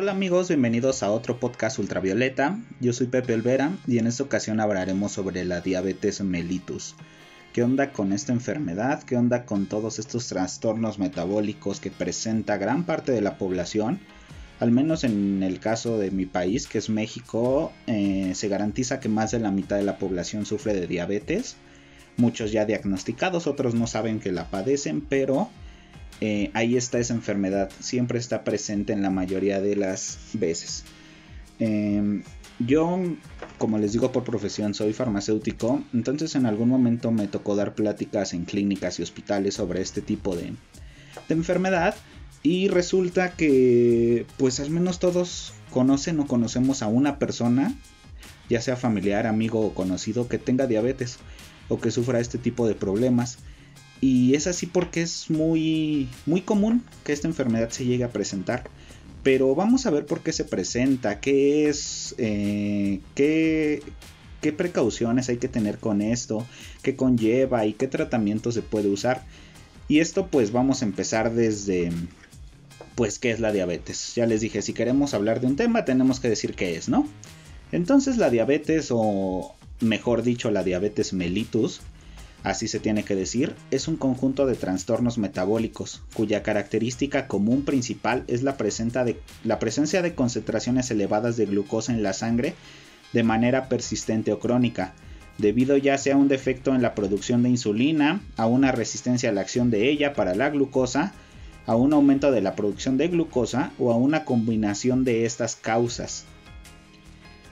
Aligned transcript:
Hola 0.00 0.12
amigos, 0.12 0.46
bienvenidos 0.46 1.02
a 1.02 1.10
otro 1.10 1.40
podcast 1.40 1.80
ultravioleta. 1.80 2.56
Yo 2.78 2.92
soy 2.92 3.08
Pepe 3.08 3.34
Olvera 3.34 3.72
y 3.84 3.98
en 3.98 4.06
esta 4.06 4.22
ocasión 4.22 4.60
hablaremos 4.60 5.10
sobre 5.10 5.44
la 5.44 5.60
diabetes 5.60 6.20
mellitus. 6.20 6.94
¿Qué 7.52 7.64
onda 7.64 7.90
con 7.90 8.12
esta 8.12 8.32
enfermedad? 8.32 9.02
¿Qué 9.02 9.16
onda 9.16 9.44
con 9.44 9.66
todos 9.66 9.98
estos 9.98 10.28
trastornos 10.28 11.00
metabólicos 11.00 11.80
que 11.80 11.90
presenta 11.90 12.58
gran 12.58 12.84
parte 12.84 13.10
de 13.10 13.22
la 13.22 13.38
población? 13.38 13.98
Al 14.60 14.70
menos 14.70 15.02
en 15.02 15.42
el 15.42 15.58
caso 15.58 15.98
de 15.98 16.12
mi 16.12 16.26
país, 16.26 16.68
que 16.68 16.78
es 16.78 16.90
México, 16.90 17.72
eh, 17.88 18.30
se 18.36 18.46
garantiza 18.46 19.00
que 19.00 19.08
más 19.08 19.32
de 19.32 19.40
la 19.40 19.50
mitad 19.50 19.78
de 19.78 19.82
la 19.82 19.98
población 19.98 20.46
sufre 20.46 20.74
de 20.74 20.86
diabetes. 20.86 21.56
Muchos 22.16 22.52
ya 22.52 22.64
diagnosticados, 22.66 23.48
otros 23.48 23.74
no 23.74 23.88
saben 23.88 24.20
que 24.20 24.30
la 24.30 24.48
padecen, 24.48 25.00
pero 25.00 25.50
eh, 26.20 26.50
ahí 26.54 26.76
está 26.76 26.98
esa 26.98 27.14
enfermedad, 27.14 27.70
siempre 27.80 28.18
está 28.18 28.44
presente 28.44 28.92
en 28.92 29.02
la 29.02 29.10
mayoría 29.10 29.60
de 29.60 29.76
las 29.76 30.18
veces. 30.32 30.84
Em, 31.60 32.22
yo, 32.58 33.00
como 33.58 33.78
les 33.78 33.92
digo 33.92 34.10
por 34.10 34.24
profesión, 34.24 34.74
soy 34.74 34.92
farmacéutico, 34.92 35.82
entonces 35.92 36.34
en 36.34 36.46
algún 36.46 36.68
momento 36.68 37.10
me 37.12 37.28
tocó 37.28 37.54
dar 37.54 37.74
pláticas 37.74 38.32
en 38.34 38.44
clínicas 38.44 38.98
y 38.98 39.02
hospitales 39.02 39.54
sobre 39.54 39.80
este 39.80 40.00
tipo 40.02 40.34
de, 40.34 40.54
de 41.28 41.34
enfermedad 41.34 41.94
y 42.42 42.68
resulta 42.68 43.32
que 43.32 44.26
pues 44.36 44.60
al 44.60 44.70
menos 44.70 44.98
todos 44.98 45.52
conocen 45.70 46.18
o 46.20 46.26
conocemos 46.26 46.82
a 46.82 46.88
una 46.88 47.18
persona, 47.18 47.74
ya 48.48 48.60
sea 48.60 48.76
familiar, 48.76 49.26
amigo 49.26 49.60
o 49.60 49.74
conocido, 49.74 50.28
que 50.28 50.38
tenga 50.38 50.66
diabetes 50.66 51.18
o 51.68 51.78
que 51.80 51.90
sufra 51.90 52.20
este 52.20 52.38
tipo 52.38 52.66
de 52.66 52.74
problemas. 52.74 53.38
Y 54.00 54.34
es 54.34 54.46
así 54.46 54.66
porque 54.66 55.02
es 55.02 55.30
muy, 55.30 56.08
muy 56.26 56.42
común 56.42 56.84
que 57.04 57.12
esta 57.12 57.28
enfermedad 57.28 57.70
se 57.70 57.84
llegue 57.84 58.04
a 58.04 58.12
presentar. 58.12 58.64
Pero 59.22 59.54
vamos 59.54 59.86
a 59.86 59.90
ver 59.90 60.06
por 60.06 60.20
qué 60.20 60.32
se 60.32 60.44
presenta, 60.44 61.20
qué 61.20 61.68
es, 61.68 62.14
eh, 62.18 63.00
qué, 63.14 63.82
qué 64.40 64.52
precauciones 64.52 65.28
hay 65.28 65.38
que 65.38 65.48
tener 65.48 65.78
con 65.78 66.00
esto, 66.00 66.46
qué 66.82 66.94
conlleva 66.94 67.66
y 67.66 67.72
qué 67.72 67.88
tratamiento 67.88 68.52
se 68.52 68.62
puede 68.62 68.88
usar. 68.88 69.24
Y 69.88 70.00
esto 70.00 70.28
pues 70.28 70.52
vamos 70.52 70.82
a 70.82 70.84
empezar 70.84 71.34
desde, 71.34 71.90
pues, 72.94 73.18
qué 73.18 73.30
es 73.30 73.40
la 73.40 73.52
diabetes. 73.52 74.14
Ya 74.14 74.26
les 74.26 74.40
dije, 74.40 74.62
si 74.62 74.72
queremos 74.72 75.14
hablar 75.14 75.40
de 75.40 75.48
un 75.48 75.56
tema 75.56 75.84
tenemos 75.84 76.20
que 76.20 76.28
decir 76.28 76.54
qué 76.54 76.76
es, 76.76 76.88
¿no? 76.88 77.08
Entonces 77.72 78.16
la 78.16 78.30
diabetes 78.30 78.88
o 78.90 79.54
mejor 79.80 80.22
dicho 80.22 80.50
la 80.50 80.62
diabetes 80.62 81.12
mellitus 81.12 81.80
así 82.42 82.68
se 82.68 82.80
tiene 82.80 83.04
que 83.04 83.14
decir, 83.14 83.54
es 83.70 83.88
un 83.88 83.96
conjunto 83.96 84.46
de 84.46 84.54
trastornos 84.54 85.18
metabólicos, 85.18 86.02
cuya 86.14 86.42
característica 86.42 87.26
común 87.26 87.64
principal 87.64 88.24
es 88.26 88.42
la, 88.42 88.52
de, 88.52 89.20
la, 89.44 89.58
presencia 89.58 90.02
de 90.02 90.14
concentraciones 90.14 90.90
elevadas 90.90 91.36
de 91.36 91.46
glucosa 91.46 91.92
en 91.92 92.02
la 92.02 92.12
sangre 92.12 92.54
de 93.12 93.22
manera 93.22 93.68
persistente 93.68 94.32
o 94.32 94.38
crónica, 94.38 94.94
debido 95.38 95.76
ya 95.76 95.98
sea 95.98 96.14
a 96.14 96.18
un 96.18 96.28
defecto 96.28 96.74
en 96.74 96.82
la 96.82 96.94
producción 96.94 97.42
de 97.42 97.50
insulina, 97.50 98.20
a 98.36 98.46
una 98.46 98.72
resistencia 98.72 99.30
a 99.30 99.32
la 99.32 99.40
acción 99.40 99.70
de 99.70 99.88
ella 99.88 100.12
para 100.12 100.34
la 100.34 100.50
glucosa, 100.50 101.12
a 101.66 101.76
un 101.76 101.92
aumento 101.92 102.32
de 102.32 102.40
la 102.40 102.56
producción 102.56 102.96
de 102.96 103.08
glucosa 103.08 103.72
o 103.78 103.92
a 103.92 103.96
una 103.96 104.24
combinación 104.24 105.04
de 105.04 105.26
estas 105.26 105.54
causas. 105.54 106.24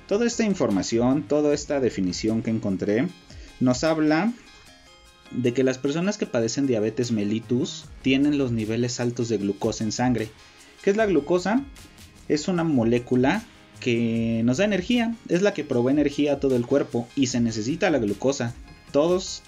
Toda 0.09 0.27
esta 0.27 0.45
información, 0.45 1.25
toda 1.25 1.53
esta 1.53 1.81
definición 1.81 2.43
que 2.43 2.51
encontré, 2.51 3.09
nos 3.61 3.85
habla 3.85 4.33
de 5.31 5.53
que 5.53 5.65
las 5.65 5.79
personas 5.79 6.19
que 6.19 6.27
padecen 6.27 6.67
diabetes 6.67 7.13
mellitus 7.13 7.87
tienen 8.03 8.39
los 8.39 8.53
niveles 8.53 9.01
altos 9.01 9.29
de 9.29 9.39
glucosa 9.39 9.85
en 9.85 9.93
sangre. 9.93 10.29
¿Qué 10.83 10.91
es 10.91 10.97
la 10.97 11.07
glucosa? 11.07 11.65
Es 12.29 12.49
una 12.49 12.65
molécula 12.65 13.45
que 13.81 14.43
nos 14.45 14.59
da 14.59 14.65
energía, 14.65 15.15
es 15.29 15.43
la 15.43 15.55
que 15.55 15.65
provee 15.65 15.93
energía 15.93 16.35
a 16.35 16.41
todo 16.41 16.57
el 16.57 16.67
cuerpo 16.67 17.09
y 17.17 17.27
se 17.27 17.41
necesita 17.41 17.91
la 17.91 17.99
glucosa. 17.99 18.55
Todos 18.93 19.43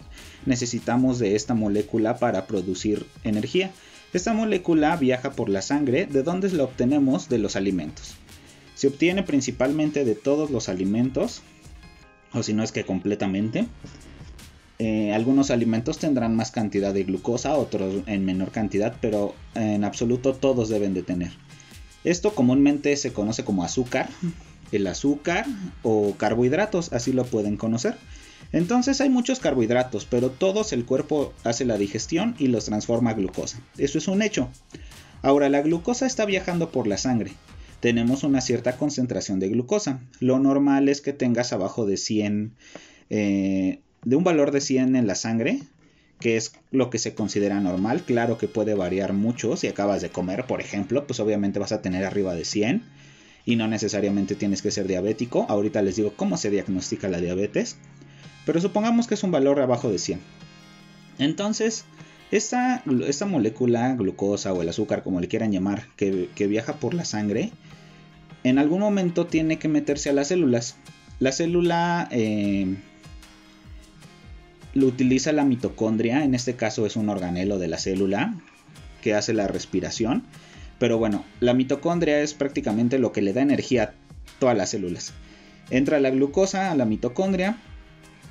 necesitamos 0.47 1.19
de 1.19 1.35
esta 1.35 1.55
molécula 1.55 2.19
para 2.19 2.47
producir 2.47 3.07
energía. 3.25 3.71
Esta 4.13 4.33
molécula 4.33 4.97
viaja 4.97 5.33
por 5.33 5.49
la 5.49 5.63
sangre, 5.63 6.07
¿de 6.07 6.23
dónde 6.23 6.51
la 6.51 6.65
obtenemos? 6.65 7.29
De 7.29 7.39
los 7.39 7.57
alimentos. 7.57 8.15
Se 8.75 8.89
obtiene 8.89 9.23
principalmente 9.23 10.05
de 10.05 10.15
todos 10.15 10.51
los 10.51 10.69
alimentos, 10.69 11.43
o 12.33 12.43
si 12.43 12.53
no 12.53 12.63
es 12.63 12.73
que 12.73 12.85
completamente. 12.85 13.67
Eh, 14.79 15.13
algunos 15.13 15.51
alimentos 15.51 15.99
tendrán 15.99 16.37
más 16.37 16.51
cantidad 16.51 16.95
de 16.95 17.05
glucosa, 17.05 17.57
otros 17.57 18.03
en 18.07 18.25
menor 18.25 18.53
cantidad, 18.53 18.95
pero 19.01 19.35
en 19.55 19.85
absoluto 19.85 20.35
todos 20.35 20.69
deben 20.69 20.95
de 20.95 21.03
tener. 21.03 21.33
Esto 22.05 22.35
comúnmente 22.35 22.97
se 22.97 23.13
conoce 23.13 23.45
como 23.45 23.65
azúcar, 23.65 24.09
el 24.71 24.87
azúcar 24.87 25.47
o 25.83 26.15
carbohidratos, 26.17 26.93
así 26.93 27.13
lo 27.13 27.25
pueden 27.25 27.57
conocer. 27.57 27.97
Entonces 28.53 29.01
hay 29.01 29.11
muchos 29.11 29.41
carbohidratos, 29.41 30.07
pero 30.07 30.31
todos 30.31 30.73
el 30.73 30.85
cuerpo 30.85 31.35
hace 31.45 31.65
la 31.65 31.77
digestión 31.77 32.35
y 32.39 32.47
los 32.47 32.67
transforma 32.67 33.11
a 33.11 33.15
glucosa. 33.15 33.61
Eso 33.77 33.99
es 33.99 34.09
un 34.09 34.23
hecho. 34.23 34.49
Ahora, 35.23 35.49
la 35.49 35.63
glucosa 35.63 36.07
está 36.07 36.25
viajando 36.25 36.71
por 36.71 36.87
la 36.87 36.97
sangre. 36.97 37.33
Tenemos 37.81 38.25
una 38.25 38.41
cierta 38.41 38.77
concentración 38.77 39.41
de 39.41 39.49
glucosa. 39.49 40.01
Lo 40.21 40.39
normal 40.39 40.89
es 40.89 41.01
que 41.01 41.13
tengas 41.13 41.53
abajo 41.53 41.87
de 41.87 41.97
100 41.97 42.55
de 44.09 44.17
un 44.17 44.25
valor 44.25 44.53
de 44.53 44.63
100 44.63 44.97
en 44.97 45.07
la 45.07 45.15
sangre, 45.15 45.61
que 46.19 46.39
es 46.39 46.53
lo 46.71 46.89
que 46.89 46.99
se 46.99 47.13
considera 47.13 47.61
normal. 47.61 48.03
Claro 48.07 48.39
que 48.39 48.49
puede 48.49 48.73
variar 48.73 49.13
mucho. 49.13 49.55
Si 49.59 49.67
acabas 49.67 50.01
de 50.01 50.09
comer, 50.09 50.47
por 50.47 50.63
ejemplo, 50.63 51.07
pues 51.07 51.21
obviamente 51.21 51.59
vas 51.59 51.73
a 51.73 51.83
tener 51.83 52.07
arriba 52.07 52.35
de 52.35 52.47
100 52.47 52.85
y 53.45 53.57
no 53.57 53.69
necesariamente 53.69 54.35
tienes 54.35 54.63
que 54.63 54.71
ser 54.71 54.89
diabético. 54.89 55.45
Ahorita 55.51 55.83
les 55.83 55.97
digo 55.97 56.15
cómo 56.17 56.39
se 56.39 56.49
diagnostica 56.49 57.09
la 57.09 57.21
diabetes. 57.21 57.77
Pero 58.47 58.63
supongamos 58.63 59.07
que 59.09 59.13
es 59.13 59.23
un 59.25 59.31
valor 59.31 59.61
abajo 59.61 59.91
de 59.91 59.99
100. 59.99 60.21
Entonces, 61.19 61.85
esta, 62.31 62.83
esta 63.07 63.27
molécula, 63.27 63.95
glucosa 63.95 64.55
o 64.55 64.63
el 64.63 64.71
azúcar, 64.71 65.03
como 65.03 65.21
le 65.21 65.29
quieran 65.29 65.53
llamar, 65.53 65.85
que, 65.97 66.31
que 66.35 66.47
viaja 66.47 66.77
por 66.77 66.95
la 66.95 67.05
sangre, 67.05 67.53
en 68.43 68.59
algún 68.59 68.81
momento 68.81 69.27
tiene 69.27 69.59
que 69.59 69.69
meterse 69.69 70.09
a 70.09 70.15
las 70.15 70.29
células. 70.29 70.77
La 71.21 71.33
célula 71.33 72.09
eh, 72.11 72.77
lo 74.75 74.87
utiliza 74.87 75.33
la 75.33 75.45
mitocondria, 75.45 76.25
en 76.25 76.35
este 76.35 76.55
caso 76.55 76.87
es 76.87 76.97
un 76.97 77.09
organelo 77.09 77.59
de 77.59 77.69
la 77.69 77.79
célula 77.79 78.35
que 79.03 79.15
hace 79.15 79.33
la 79.33 79.47
respiración. 79.47 80.25
Pero 80.79 80.99
bueno, 80.99 81.25
la 81.41 81.55
mitocondria 81.55 82.21
es 82.21 82.35
prácticamente 82.35 82.99
lo 82.99 83.13
que 83.13 83.23
le 83.23 83.33
da 83.33 83.43
energía 83.43 83.83
a 83.83 83.93
todas 84.39 84.57
las 84.57 84.71
células. 84.71 85.13
Entra 85.71 86.01
la 86.01 86.11
glucosa 86.11 86.71
a 86.71 86.77
la 86.77 86.85
mitocondria, 86.85 87.59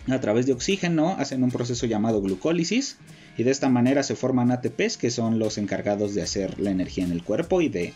a 0.09 0.21
través 0.21 0.45
de 0.45 0.53
oxígeno 0.53 1.15
hacen 1.19 1.43
un 1.43 1.51
proceso 1.51 1.85
llamado 1.85 2.21
glucólisis 2.21 2.97
y 3.37 3.43
de 3.43 3.51
esta 3.51 3.67
manera 3.67 4.03
se 4.03 4.15
forman 4.15 4.51
ATPs 4.51 4.97
que 4.97 5.11
son 5.11 5.37
los 5.37 5.57
encargados 5.57 6.15
de 6.15 6.21
hacer 6.21 6.59
la 6.59 6.71
energía 6.71 7.03
en 7.03 7.11
el 7.11 7.23
cuerpo 7.23 7.61
y 7.61 7.67
de 7.67 7.93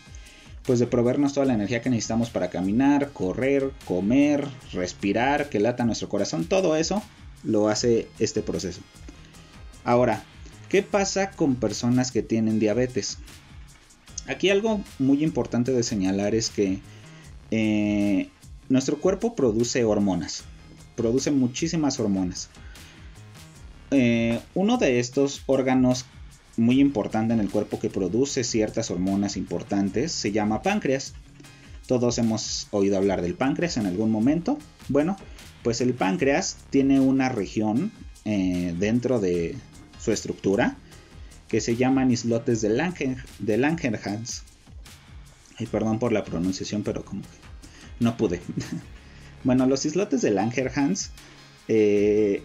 pues 0.64 0.78
de 0.78 0.86
proveernos 0.86 1.32
toda 1.32 1.46
la 1.46 1.54
energía 1.54 1.80
que 1.80 1.90
necesitamos 1.90 2.30
para 2.30 2.50
caminar, 2.50 3.08
correr, 3.12 3.72
comer, 3.84 4.46
respirar, 4.72 5.48
que 5.48 5.58
lata 5.58 5.84
nuestro 5.84 6.08
corazón, 6.08 6.44
todo 6.44 6.76
eso 6.76 7.02
lo 7.42 7.68
hace 7.68 8.08
este 8.18 8.42
proceso. 8.42 8.80
Ahora, 9.84 10.24
¿qué 10.68 10.82
pasa 10.82 11.30
con 11.30 11.56
personas 11.56 12.12
que 12.12 12.22
tienen 12.22 12.58
diabetes? 12.58 13.18
Aquí 14.28 14.50
algo 14.50 14.80
muy 14.98 15.24
importante 15.24 15.72
de 15.72 15.82
señalar 15.82 16.34
es 16.34 16.50
que 16.50 16.78
eh, 17.50 18.28
nuestro 18.68 18.98
cuerpo 18.98 19.34
produce 19.34 19.84
hormonas, 19.84 20.44
produce 20.96 21.30
muchísimas 21.30 21.98
hormonas. 21.98 22.48
Eh, 23.90 24.40
uno 24.54 24.78
de 24.78 25.00
estos 25.00 25.42
órganos 25.46 26.06
muy 26.56 26.80
importante 26.80 27.34
en 27.34 27.40
el 27.40 27.50
cuerpo 27.50 27.78
que 27.78 27.90
produce 27.90 28.44
ciertas 28.44 28.90
hormonas 28.90 29.36
importantes 29.36 30.12
se 30.12 30.32
llama 30.32 30.62
páncreas. 30.62 31.14
Todos 31.86 32.18
hemos 32.18 32.68
oído 32.70 32.96
hablar 32.96 33.22
del 33.22 33.34
páncreas 33.34 33.76
en 33.76 33.86
algún 33.86 34.10
momento. 34.10 34.58
Bueno, 34.88 35.16
pues 35.62 35.80
el 35.80 35.94
páncreas 35.94 36.56
tiene 36.70 37.00
una 37.00 37.28
región 37.28 37.92
eh, 38.24 38.74
dentro 38.78 39.20
de 39.20 39.56
su 39.98 40.12
estructura 40.12 40.76
que 41.48 41.60
se 41.60 41.76
llaman 41.76 42.10
islotes 42.10 42.60
de, 42.62 42.70
Langer, 42.70 43.24
de 43.38 43.58
Langerhans. 43.58 44.44
Y 45.58 45.66
perdón 45.66 45.98
por 45.98 46.12
la 46.12 46.24
pronunciación, 46.24 46.82
pero 46.82 47.04
como 47.04 47.22
que 47.22 47.28
no 48.00 48.16
pude. 48.16 48.40
bueno, 49.44 49.66
los 49.66 49.84
islotes 49.84 50.22
de 50.22 50.30
Langerhans 50.30 51.10
eh, 51.68 52.42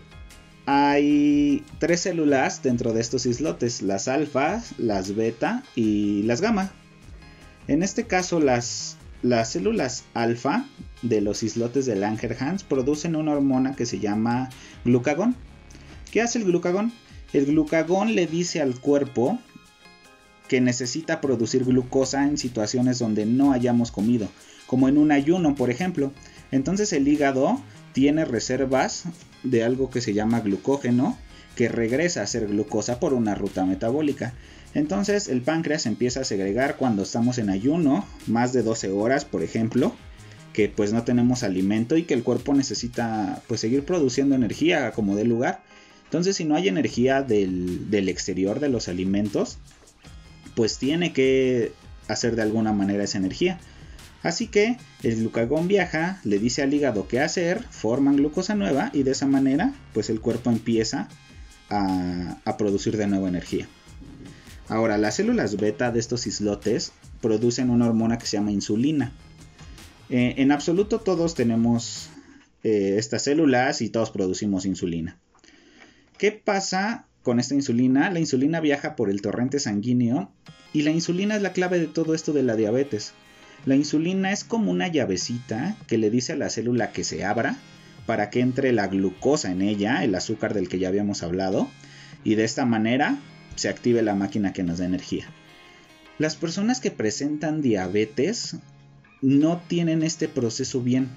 hay 0.65 1.63
tres 1.79 2.01
células 2.01 2.61
dentro 2.61 2.91
de 2.91 2.99
estos 2.99 3.25
islotes, 3.25 3.81
las 3.81 4.09
alfa, 4.09 4.61
las 4.77 5.15
beta 5.15 5.63
y 5.75 6.23
las 6.23 6.41
gamma. 6.41 6.73
En 7.69 7.83
este 7.83 8.05
caso, 8.05 8.41
las 8.41 8.97
las 9.21 9.51
células 9.51 10.03
alfa 10.13 10.65
de 11.01 11.21
los 11.21 11.43
islotes 11.43 11.85
de 11.85 11.95
Langerhans 11.95 12.63
producen 12.63 13.15
una 13.15 13.33
hormona 13.33 13.75
que 13.75 13.85
se 13.85 13.99
llama 13.99 14.49
glucagón. 14.85 15.35
¿Qué 16.11 16.21
hace 16.21 16.39
el 16.39 16.45
glucagón? 16.45 16.93
El 17.33 17.45
glucagón 17.45 18.15
le 18.15 18.27
dice 18.27 18.61
al 18.61 18.79
cuerpo 18.79 19.39
que 20.47 20.61
necesita 20.61 21.19
producir 21.19 21.65
glucosa 21.65 22.23
en 22.23 22.37
situaciones 22.37 22.99
donde 22.99 23.25
no 23.25 23.51
hayamos 23.51 23.91
comido, 23.91 24.29
como 24.65 24.87
en 24.87 24.97
un 24.97 25.11
ayuno, 25.11 25.55
por 25.55 25.69
ejemplo. 25.69 26.11
Entonces 26.51 26.93
el 26.93 27.07
hígado 27.07 27.61
tiene 27.93 28.23
reservas 28.23 29.03
de 29.43 29.63
algo 29.63 29.89
que 29.89 30.01
se 30.01 30.13
llama 30.13 30.39
glucógeno 30.39 31.17
que 31.55 31.67
regresa 31.67 32.21
a 32.21 32.27
ser 32.27 32.47
glucosa 32.47 32.99
por 32.99 33.13
una 33.13 33.35
ruta 33.35 33.65
metabólica. 33.65 34.33
Entonces 34.73 35.27
el 35.27 35.41
páncreas 35.41 35.85
empieza 35.85 36.21
a 36.21 36.25
segregar 36.25 36.77
cuando 36.77 37.03
estamos 37.03 37.37
en 37.37 37.49
ayuno, 37.49 38.05
más 38.27 38.53
de 38.53 38.63
12 38.63 38.89
horas 38.89 39.25
por 39.25 39.43
ejemplo, 39.43 39.95
que 40.53 40.69
pues 40.69 40.93
no 40.93 41.03
tenemos 41.03 41.43
alimento 41.43 41.97
y 41.97 42.03
que 42.03 42.13
el 42.13 42.23
cuerpo 42.23 42.53
necesita 42.53 43.41
pues 43.47 43.61
seguir 43.61 43.85
produciendo 43.85 44.35
energía 44.35 44.91
como 44.91 45.15
de 45.15 45.25
lugar. 45.25 45.61
Entonces 46.05 46.35
si 46.35 46.45
no 46.45 46.55
hay 46.55 46.67
energía 46.67 47.21
del, 47.21 47.89
del 47.89 48.09
exterior 48.09 48.59
de 48.59 48.69
los 48.69 48.87
alimentos, 48.87 49.57
pues 50.55 50.77
tiene 50.77 51.13
que 51.13 51.71
hacer 52.07 52.35
de 52.35 52.41
alguna 52.41 52.73
manera 52.73 53.03
esa 53.03 53.17
energía. 53.17 53.59
Así 54.23 54.47
que 54.47 54.77
el 55.03 55.17
glucagón 55.17 55.67
viaja, 55.67 56.19
le 56.23 56.39
dice 56.39 56.63
al 56.63 56.73
hígado 56.73 57.07
qué 57.07 57.19
hacer, 57.19 57.63
forman 57.69 58.17
glucosa 58.17 58.55
nueva 58.55 58.89
y 58.93 59.03
de 59.03 59.11
esa 59.11 59.27
manera 59.27 59.73
pues 59.93 60.09
el 60.09 60.19
cuerpo 60.19 60.49
empieza 60.49 61.07
a, 61.69 62.37
a 62.43 62.57
producir 62.57 62.97
de 62.97 63.07
nuevo 63.07 63.27
energía. 63.27 63.67
Ahora, 64.69 64.97
las 64.97 65.15
células 65.15 65.55
beta 65.57 65.91
de 65.91 65.99
estos 65.99 66.27
islotes 66.27 66.91
producen 67.21 67.69
una 67.69 67.87
hormona 67.87 68.17
que 68.17 68.25
se 68.25 68.37
llama 68.37 68.51
insulina. 68.51 69.13
Eh, 70.09 70.35
en 70.37 70.51
absoluto 70.51 70.99
todos 70.99 71.35
tenemos 71.35 72.09
eh, 72.63 72.95
estas 72.97 73.23
células 73.23 73.81
y 73.81 73.89
todos 73.89 74.11
producimos 74.11 74.65
insulina. 74.65 75.17
¿Qué 76.17 76.31
pasa 76.31 77.05
con 77.23 77.39
esta 77.39 77.55
insulina? 77.55 78.09
La 78.09 78.19
insulina 78.19 78.59
viaja 78.59 78.95
por 78.95 79.09
el 79.09 79.21
torrente 79.21 79.59
sanguíneo 79.59 80.31
y 80.73 80.81
la 80.81 80.91
insulina 80.91 81.35
es 81.35 81.41
la 81.41 81.53
clave 81.53 81.79
de 81.79 81.87
todo 81.87 82.13
esto 82.13 82.33
de 82.33 82.43
la 82.43 82.55
diabetes. 82.55 83.13
La 83.65 83.75
insulina 83.75 84.31
es 84.31 84.43
como 84.43 84.71
una 84.71 84.87
llavecita 84.87 85.77
que 85.87 85.97
le 85.97 86.09
dice 86.09 86.33
a 86.33 86.37
la 86.37 86.49
célula 86.49 86.91
que 86.91 87.03
se 87.03 87.23
abra 87.23 87.57
para 88.05 88.29
que 88.29 88.39
entre 88.39 88.71
la 88.71 88.87
glucosa 88.87 89.51
en 89.51 89.61
ella, 89.61 90.03
el 90.03 90.15
azúcar 90.15 90.53
del 90.53 90.69
que 90.69 90.79
ya 90.79 90.87
habíamos 90.87 91.23
hablado, 91.23 91.69
y 92.23 92.35
de 92.35 92.45
esta 92.45 92.65
manera 92.65 93.17
se 93.57 93.69
active 93.69 94.01
la 94.01 94.15
máquina 94.15 94.53
que 94.53 94.63
nos 94.63 94.77
da 94.77 94.85
energía. 94.85 95.25
Las 96.17 96.35
personas 96.35 96.79
que 96.79 96.91
presentan 96.91 97.61
diabetes 97.61 98.55
no 99.21 99.61
tienen 99.67 100.03
este 100.03 100.27
proceso 100.27 100.81
bien. 100.81 101.09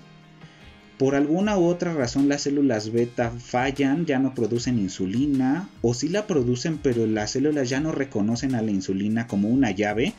Por 0.99 1.15
alguna 1.15 1.57
u 1.57 1.65
otra 1.65 1.95
razón 1.95 2.29
las 2.29 2.43
células 2.43 2.93
beta 2.93 3.31
fallan, 3.31 4.05
ya 4.05 4.19
no 4.19 4.35
producen 4.35 4.79
insulina, 4.79 5.71
o 5.81 5.95
sí 5.95 6.09
la 6.09 6.27
producen 6.27 6.77
pero 6.77 7.07
las 7.07 7.31
células 7.31 7.71
ya 7.71 7.81
no 7.81 7.93
reconocen 7.93 8.55
a 8.55 8.61
la 8.61 8.71
insulina 8.71 9.27
como 9.27 9.49
una 9.49 9.71
llave, 9.71 10.13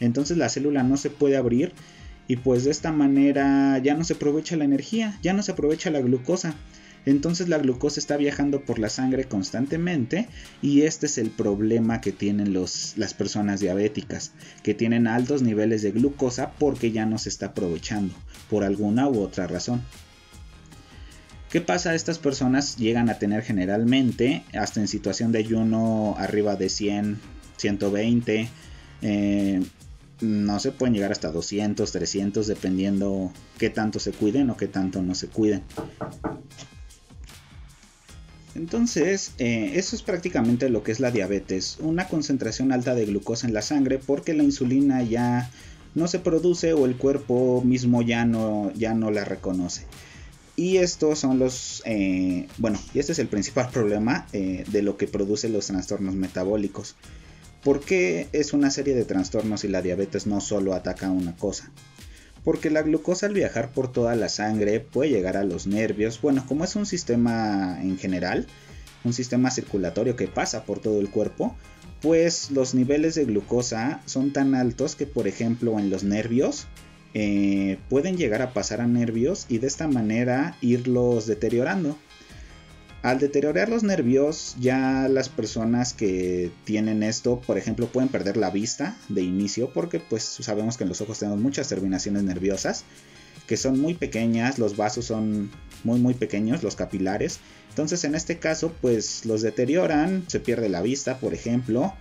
entonces 0.00 0.38
la 0.38 0.48
célula 0.48 0.82
no 0.82 0.96
se 0.96 1.10
puede 1.10 1.36
abrir 1.36 1.72
y 2.28 2.36
pues 2.36 2.64
de 2.64 2.70
esta 2.70 2.92
manera 2.92 3.76
ya 3.78 3.94
no 3.94 4.04
se 4.04 4.14
aprovecha 4.14 4.56
la 4.56 4.64
energía, 4.64 5.18
ya 5.22 5.34
no 5.34 5.42
se 5.42 5.52
aprovecha 5.52 5.90
la 5.90 6.00
glucosa. 6.00 6.54
Entonces 7.04 7.48
la 7.48 7.58
glucosa 7.58 7.98
está 7.98 8.16
viajando 8.16 8.60
por 8.60 8.78
la 8.78 8.88
sangre 8.88 9.24
constantemente 9.24 10.28
y 10.60 10.82
este 10.82 11.06
es 11.06 11.18
el 11.18 11.30
problema 11.30 12.00
que 12.00 12.12
tienen 12.12 12.52
los, 12.52 12.94
las 12.96 13.12
personas 13.12 13.60
diabéticas, 13.60 14.32
que 14.62 14.74
tienen 14.74 15.06
altos 15.06 15.42
niveles 15.42 15.82
de 15.82 15.90
glucosa 15.90 16.52
porque 16.58 16.92
ya 16.92 17.06
no 17.06 17.18
se 17.18 17.28
está 17.28 17.46
aprovechando 17.46 18.14
por 18.48 18.62
alguna 18.62 19.08
u 19.08 19.20
otra 19.20 19.46
razón. 19.46 19.82
¿Qué 21.50 21.60
pasa? 21.60 21.94
Estas 21.94 22.18
personas 22.18 22.76
llegan 22.78 23.10
a 23.10 23.18
tener 23.18 23.42
generalmente, 23.42 24.42
hasta 24.54 24.80
en 24.80 24.88
situación 24.88 25.32
de 25.32 25.40
ayuno, 25.40 26.14
arriba 26.16 26.56
de 26.56 26.70
100, 26.70 27.20
120, 27.58 28.48
eh, 29.02 29.62
no 30.22 30.60
se 30.60 30.72
pueden 30.72 30.94
llegar 30.94 31.12
hasta 31.12 31.30
200, 31.30 31.92
300, 31.92 32.46
dependiendo 32.46 33.32
qué 33.58 33.68
tanto 33.68 33.98
se 33.98 34.12
cuiden 34.12 34.48
o 34.48 34.56
qué 34.56 34.66
tanto 34.66 35.02
no 35.02 35.14
se 35.14 35.26
cuiden. 35.26 35.62
Entonces, 38.54 39.32
eh, 39.38 39.72
eso 39.74 39.96
es 39.96 40.02
prácticamente 40.02 40.68
lo 40.68 40.82
que 40.82 40.92
es 40.92 41.00
la 41.00 41.10
diabetes, 41.10 41.78
una 41.80 42.08
concentración 42.08 42.72
alta 42.72 42.94
de 42.94 43.06
glucosa 43.06 43.46
en 43.46 43.54
la 43.54 43.62
sangre 43.62 43.98
porque 43.98 44.34
la 44.34 44.42
insulina 44.42 45.02
ya 45.02 45.50
no 45.94 46.06
se 46.06 46.18
produce 46.18 46.72
o 46.72 46.86
el 46.86 46.96
cuerpo 46.96 47.62
mismo 47.64 48.02
ya 48.02 48.24
no, 48.24 48.72
ya 48.74 48.94
no 48.94 49.10
la 49.10 49.24
reconoce. 49.24 49.86
Y 50.54 50.76
estos 50.76 51.18
son 51.18 51.38
los, 51.38 51.82
eh, 51.86 52.46
bueno, 52.58 52.78
y 52.92 52.98
este 52.98 53.12
es 53.12 53.18
el 53.18 53.28
principal 53.28 53.70
problema 53.70 54.26
eh, 54.32 54.64
de 54.70 54.82
lo 54.82 54.98
que 54.98 55.06
produce 55.06 55.48
los 55.48 55.66
trastornos 55.66 56.14
metabólicos. 56.14 56.94
Porque 57.62 58.28
es 58.32 58.52
una 58.52 58.70
serie 58.70 58.94
de 58.94 59.04
trastornos 59.04 59.64
y 59.64 59.68
la 59.68 59.82
diabetes 59.82 60.26
no 60.26 60.40
solo 60.40 60.74
ataca 60.74 61.10
una 61.10 61.34
cosa? 61.36 61.70
Porque 62.44 62.70
la 62.70 62.82
glucosa 62.82 63.26
al 63.26 63.34
viajar 63.34 63.70
por 63.70 63.92
toda 63.92 64.14
la 64.16 64.28
sangre 64.28 64.80
puede 64.80 65.10
llegar 65.10 65.36
a 65.36 65.44
los 65.44 65.66
nervios. 65.66 66.20
Bueno, 66.20 66.44
como 66.46 66.64
es 66.64 66.76
un 66.76 66.86
sistema 66.86 67.78
en 67.80 67.98
general, 67.98 68.46
un 69.04 69.12
sistema 69.12 69.50
circulatorio 69.50 70.16
que 70.16 70.28
pasa 70.28 70.64
por 70.64 70.80
todo 70.80 71.00
el 71.00 71.10
cuerpo, 71.10 71.56
pues 72.00 72.50
los 72.50 72.74
niveles 72.74 73.14
de 73.14 73.24
glucosa 73.24 74.00
son 74.06 74.32
tan 74.32 74.54
altos 74.54 74.96
que, 74.96 75.06
por 75.06 75.28
ejemplo, 75.28 75.78
en 75.78 75.90
los 75.90 76.02
nervios 76.02 76.66
eh, 77.14 77.78
pueden 77.88 78.16
llegar 78.16 78.42
a 78.42 78.52
pasar 78.52 78.80
a 78.80 78.86
nervios 78.86 79.46
y 79.48 79.58
de 79.58 79.66
esta 79.66 79.86
manera 79.86 80.56
irlos 80.60 81.26
deteriorando. 81.26 81.96
Al 83.02 83.18
deteriorar 83.18 83.68
los 83.68 83.82
nervios, 83.82 84.54
ya 84.60 85.08
las 85.08 85.28
personas 85.28 85.92
que 85.92 86.52
tienen 86.64 87.02
esto, 87.02 87.40
por 87.40 87.58
ejemplo, 87.58 87.88
pueden 87.88 88.08
perder 88.08 88.36
la 88.36 88.50
vista 88.50 88.96
de 89.08 89.22
inicio 89.22 89.72
porque 89.72 89.98
pues 89.98 90.22
sabemos 90.22 90.76
que 90.76 90.84
en 90.84 90.88
los 90.88 91.00
ojos 91.00 91.18
tenemos 91.18 91.40
muchas 91.40 91.68
terminaciones 91.68 92.22
nerviosas 92.22 92.84
que 93.48 93.56
son 93.56 93.80
muy 93.80 93.94
pequeñas, 93.94 94.60
los 94.60 94.76
vasos 94.76 95.06
son 95.06 95.50
muy 95.82 95.98
muy 95.98 96.14
pequeños, 96.14 96.62
los 96.62 96.76
capilares. 96.76 97.40
Entonces 97.70 98.04
en 98.04 98.14
este 98.14 98.38
caso 98.38 98.72
pues 98.80 99.26
los 99.26 99.42
deterioran, 99.42 100.24
se 100.28 100.38
pierde 100.38 100.68
la 100.68 100.80
vista, 100.80 101.18
por 101.18 101.34
ejemplo. 101.34 101.92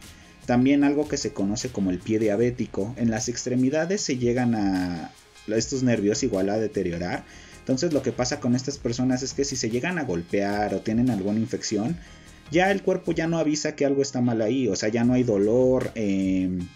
También 0.46 0.84
algo 0.84 1.08
que 1.08 1.18
se 1.18 1.34
conoce 1.34 1.70
como 1.70 1.90
el 1.90 1.98
pie 1.98 2.20
diabético. 2.20 2.94
En 2.98 3.10
las 3.10 3.28
extremidades 3.28 4.02
se 4.02 4.18
llegan 4.18 4.54
a 4.54 5.12
estos 5.48 5.82
nervios 5.82 6.22
igual 6.22 6.50
a 6.50 6.60
deteriorar 6.60 7.24
entonces 7.72 7.94
lo 7.94 8.02
que 8.02 8.12
pasa 8.12 8.42
con 8.42 8.54
estas 8.54 8.78
personas 8.78 9.24
es 9.24 9.34
que 9.34 9.46
si 9.46 9.56
se 9.56 9.70
llegan 9.70 9.98
a 9.98 10.04
golpear 10.04 10.74
o 10.74 10.82
tienen 10.82 11.10
alguna 11.10 11.40
infección, 11.40 11.98
ya 12.52 12.70
el 12.70 12.84
cuerpo 12.84 13.14
ya 13.14 13.28
no 13.28 13.38
avisa 13.38 13.78
que 13.78 13.86
algo 13.86 14.02
está 14.02 14.20
mal 14.20 14.42
ahí, 14.42 14.68
o 14.68 14.76
sea, 14.76 14.90
ya 14.90 15.06
no 15.06 15.14
hay 15.14 15.24
dolor, 15.24 15.92
em, 15.96 16.68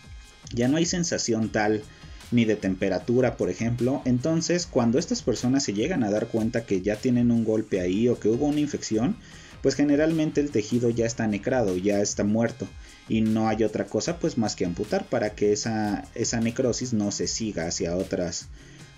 ya 0.53 0.69
no 0.69 0.77
hay 0.77 0.86
sensación 0.86 1.50
tal 1.50 1.84
ni 2.31 2.46
de 2.46 2.55
temperatura, 2.55 3.36
por 3.36 3.50
ejemplo. 3.50 4.01
Entonces, 4.05 4.65
cuando 4.65 4.98
estas 4.98 5.22
personas 5.22 5.63
se 5.63 5.74
llegan 5.74 6.03
a 6.05 6.12
dar 6.12 6.27
cuenta 6.27 6.65
que 6.65 6.81
ya 6.81 6.96
tienen 6.96 7.29
un 7.29 7.43
golpe 7.43 7.81
ahí 7.81 8.08
o 8.08 8.17
que 8.17 8.29
hubo 8.29 8.46
una 8.46 8.62
infección, 8.62 9.17
pues 9.62 9.75
generalmente 9.75 10.39
el 10.39 10.50
tejido 10.50 10.89
ya 10.89 11.05
está 11.05 11.27
necrado, 11.27 11.75
ya 11.75 12.00
está 12.00 12.24
muerto 12.24 12.69
y 13.10 13.19
no 13.19 13.50
hay 13.50 13.65
otra 13.65 13.86
cosa 13.86 14.17
pues 14.17 14.38
más 14.38 14.55
que 14.55 14.65
amputar 14.65 15.05
para 15.05 15.31
que 15.31 15.51
esa, 15.51 16.05
esa 16.15 16.39
necrosis 16.39 16.93
no 16.93 17.12
se 17.12 17.27
siga 17.27 17.67
hacia 17.67 17.98
otras 17.98 18.48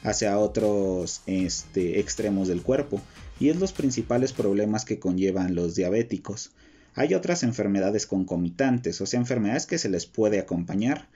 hacia 0.07 0.39
otros 0.39 1.21
este, 1.25 1.99
extremos 1.99 2.47
del 2.47 2.61
cuerpo 2.61 3.01
y 3.39 3.49
es 3.49 3.57
los 3.57 3.73
principales 3.73 4.33
problemas 4.33 4.85
que 4.85 4.99
conllevan 4.99 5.53
los 5.53 5.75
diabéticos. 5.75 6.51
Hay 6.95 7.13
otras 7.13 7.43
enfermedades 7.43 8.07
concomitantes, 8.07 8.99
o 9.01 9.05
sea, 9.05 9.19
enfermedades 9.19 9.65
que 9.65 9.77
se 9.77 9.89
les 9.89 10.05
puede 10.05 10.39
acompañar. 10.39 11.07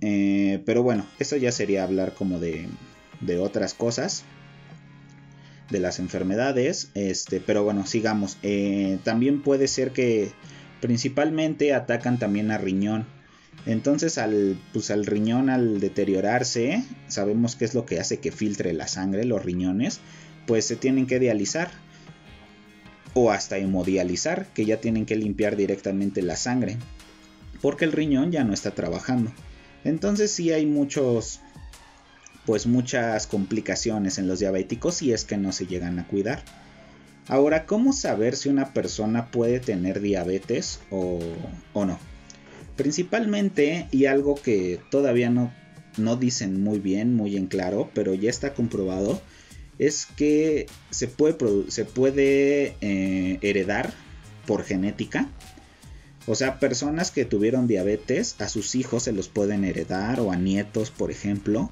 Eh, 0.00 0.62
pero 0.66 0.82
bueno, 0.82 1.06
eso 1.18 1.36
ya 1.36 1.52
sería 1.52 1.84
hablar 1.84 2.14
como 2.14 2.40
de, 2.40 2.66
de 3.20 3.38
otras 3.38 3.74
cosas 3.74 4.24
de 5.70 5.80
las 5.80 5.98
enfermedades. 5.98 6.90
Este, 6.94 7.40
pero 7.40 7.64
bueno, 7.64 7.86
sigamos. 7.86 8.38
Eh, 8.42 8.98
también 9.04 9.42
puede 9.42 9.68
ser 9.68 9.92
que 9.92 10.32
principalmente 10.80 11.72
atacan 11.74 12.18
también 12.18 12.50
a 12.50 12.58
riñón. 12.58 13.06
Entonces 13.64 14.18
al, 14.18 14.58
pues 14.72 14.90
al 14.90 15.06
riñón 15.06 15.50
al 15.50 15.80
deteriorarse, 15.80 16.84
sabemos 17.08 17.56
qué 17.56 17.64
es 17.64 17.74
lo 17.74 17.86
que 17.86 17.98
hace 17.98 18.18
que 18.18 18.30
filtre 18.30 18.72
la 18.72 18.86
sangre, 18.86 19.24
los 19.24 19.44
riñones, 19.44 20.00
pues 20.46 20.66
se 20.66 20.76
tienen 20.76 21.06
que 21.06 21.18
dializar 21.18 21.70
o 23.14 23.30
hasta 23.30 23.56
hemodializar, 23.56 24.46
que 24.52 24.66
ya 24.66 24.80
tienen 24.80 25.06
que 25.06 25.16
limpiar 25.16 25.56
directamente 25.56 26.22
la 26.22 26.36
sangre, 26.36 26.76
porque 27.62 27.86
el 27.86 27.92
riñón 27.92 28.30
ya 28.30 28.44
no 28.44 28.52
está 28.52 28.72
trabajando. 28.72 29.32
Entonces 29.84 30.30
sí 30.30 30.52
hay 30.52 30.66
muchos, 30.66 31.40
pues 32.44 32.66
muchas 32.66 33.26
complicaciones 33.26 34.18
en 34.18 34.28
los 34.28 34.40
diabéticos 34.40 34.96
si 34.96 35.12
es 35.12 35.24
que 35.24 35.38
no 35.38 35.52
se 35.52 35.66
llegan 35.66 35.98
a 35.98 36.06
cuidar. 36.06 36.42
Ahora, 37.26 37.66
¿cómo 37.66 37.92
saber 37.92 38.36
si 38.36 38.48
una 38.50 38.72
persona 38.72 39.30
puede 39.30 39.60
tener 39.60 40.00
diabetes 40.00 40.80
o, 40.90 41.18
o 41.72 41.84
no? 41.86 41.98
Principalmente, 42.76 43.88
y 43.90 44.04
algo 44.04 44.34
que 44.34 44.80
todavía 44.90 45.30
no, 45.30 45.52
no 45.96 46.16
dicen 46.16 46.62
muy 46.62 46.78
bien, 46.78 47.14
muy 47.14 47.36
en 47.36 47.46
claro, 47.46 47.90
pero 47.94 48.14
ya 48.14 48.30
está 48.30 48.54
comprobado, 48.54 49.20
es 49.78 50.06
que 50.06 50.66
se 50.90 51.08
puede, 51.08 51.70
se 51.70 51.84
puede 51.84 52.74
eh, 52.80 53.38
heredar 53.42 53.92
por 54.46 54.64
genética. 54.64 55.28
O 56.26 56.34
sea, 56.34 56.58
personas 56.58 57.10
que 57.10 57.24
tuvieron 57.24 57.66
diabetes, 57.66 58.36
a 58.40 58.48
sus 58.48 58.74
hijos 58.74 59.04
se 59.04 59.12
los 59.12 59.28
pueden 59.28 59.64
heredar 59.64 60.20
o 60.20 60.32
a 60.32 60.36
nietos, 60.36 60.90
por 60.90 61.10
ejemplo. 61.10 61.70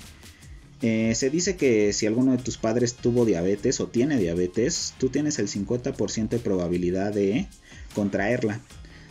Eh, 0.83 1.15
se 1.15 1.31
dice 1.31 1.57
que 1.57 1.93
si 1.93 2.07
alguno 2.07 2.33
de 2.33 2.43
tus 2.43 2.59
padres 2.59 2.95
tuvo 2.95 3.25
diabetes 3.25 3.81
o 3.81 3.89
tiene 3.89 4.19
diabetes, 4.19 4.95
tú 4.99 5.09
tienes 5.09 5.39
el 5.39 5.49
50% 5.49 6.29
de 6.29 6.39
probabilidad 6.39 7.13
de 7.13 7.47
contraerla. 7.95 8.61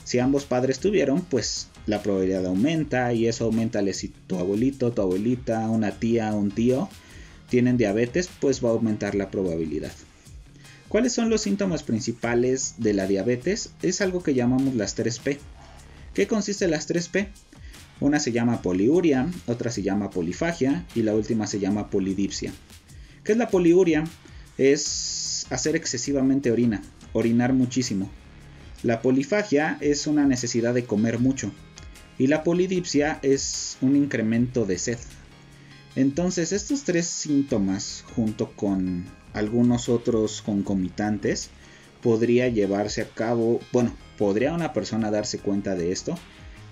Si 0.04 0.20
ambos 0.20 0.46
padres 0.46 0.80
tuvieron, 0.80 1.22
pues 1.22 1.70
la 1.86 2.02
probabilidad 2.02 2.46
aumenta 2.46 3.14
y 3.14 3.28
eso 3.28 3.46
aumenta 3.46 3.82
si 3.94 4.10
tu 4.10 4.38
abuelito, 4.38 4.92
tu 4.92 5.02
abuelita, 5.02 5.70
una 5.70 5.92
tía, 5.92 6.34
un 6.34 6.52
tío 6.52 6.90
tienen 7.50 7.78
diabetes, 7.78 8.30
pues 8.40 8.66
va 8.66 8.70
a 8.70 8.72
aumentar 8.72 9.14
la 9.14 9.30
probabilidad. 9.30 9.92
¿Cuáles 10.90 11.14
son 11.14 11.30
los 11.30 11.42
síntomas 11.42 11.84
principales 11.84 12.76
de 12.80 12.94
la 12.94 13.06
diabetes? 13.06 13.72
Es 13.84 14.02
algo 14.02 14.24
que 14.24 14.34
llamamos 14.34 14.74
las 14.74 14.98
3P. 14.98 15.38
¿Qué 16.16 16.26
consiste 16.26 16.68
las 16.68 16.90
3P? 16.90 17.28
Una 18.00 18.20
se 18.20 18.32
llama 18.32 18.64
poliuria, 18.64 19.30
otra 19.46 19.70
se 19.70 19.84
llama 19.84 20.10
polifagia 20.10 20.84
y 20.96 21.04
la 21.04 21.14
última 21.14 21.46
se 21.46 21.60
llama 21.60 21.92
polidipsia. 21.92 22.52
¿Qué 23.24 23.34
es 23.34 23.38
la 23.38 23.50
poliuria? 23.50 24.04
Es 24.58 25.46
hacer 25.52 25.76
excesivamente 25.76 26.52
orina, 26.52 26.82
orinar 27.14 27.54
muchísimo. 27.54 28.10
La 28.82 29.02
polifagia 29.02 29.78
es 29.80 30.08
una 30.08 30.26
necesidad 30.26 30.74
de 30.74 30.86
comer 30.86 31.20
mucho 31.20 31.52
y 32.18 32.28
la 32.28 32.44
polidipsia 32.44 33.20
es 33.22 33.78
un 33.82 33.96
incremento 33.96 34.66
de 34.66 34.78
sed. 34.78 35.00
Entonces 35.96 36.52
estos 36.52 36.84
tres 36.84 37.06
síntomas 37.08 38.04
junto 38.16 38.52
con 38.56 39.06
algunos 39.34 39.90
otros 39.90 40.42
concomitantes, 40.42 41.50
podría 42.02 42.48
llevarse 42.50 43.02
a 43.02 43.08
cabo, 43.08 43.60
bueno, 43.72 43.96
podría 44.18 44.54
una 44.54 44.74
persona 44.74 45.12
darse 45.12 45.40
cuenta 45.40 45.76
de 45.76 45.92
esto, 45.92 46.18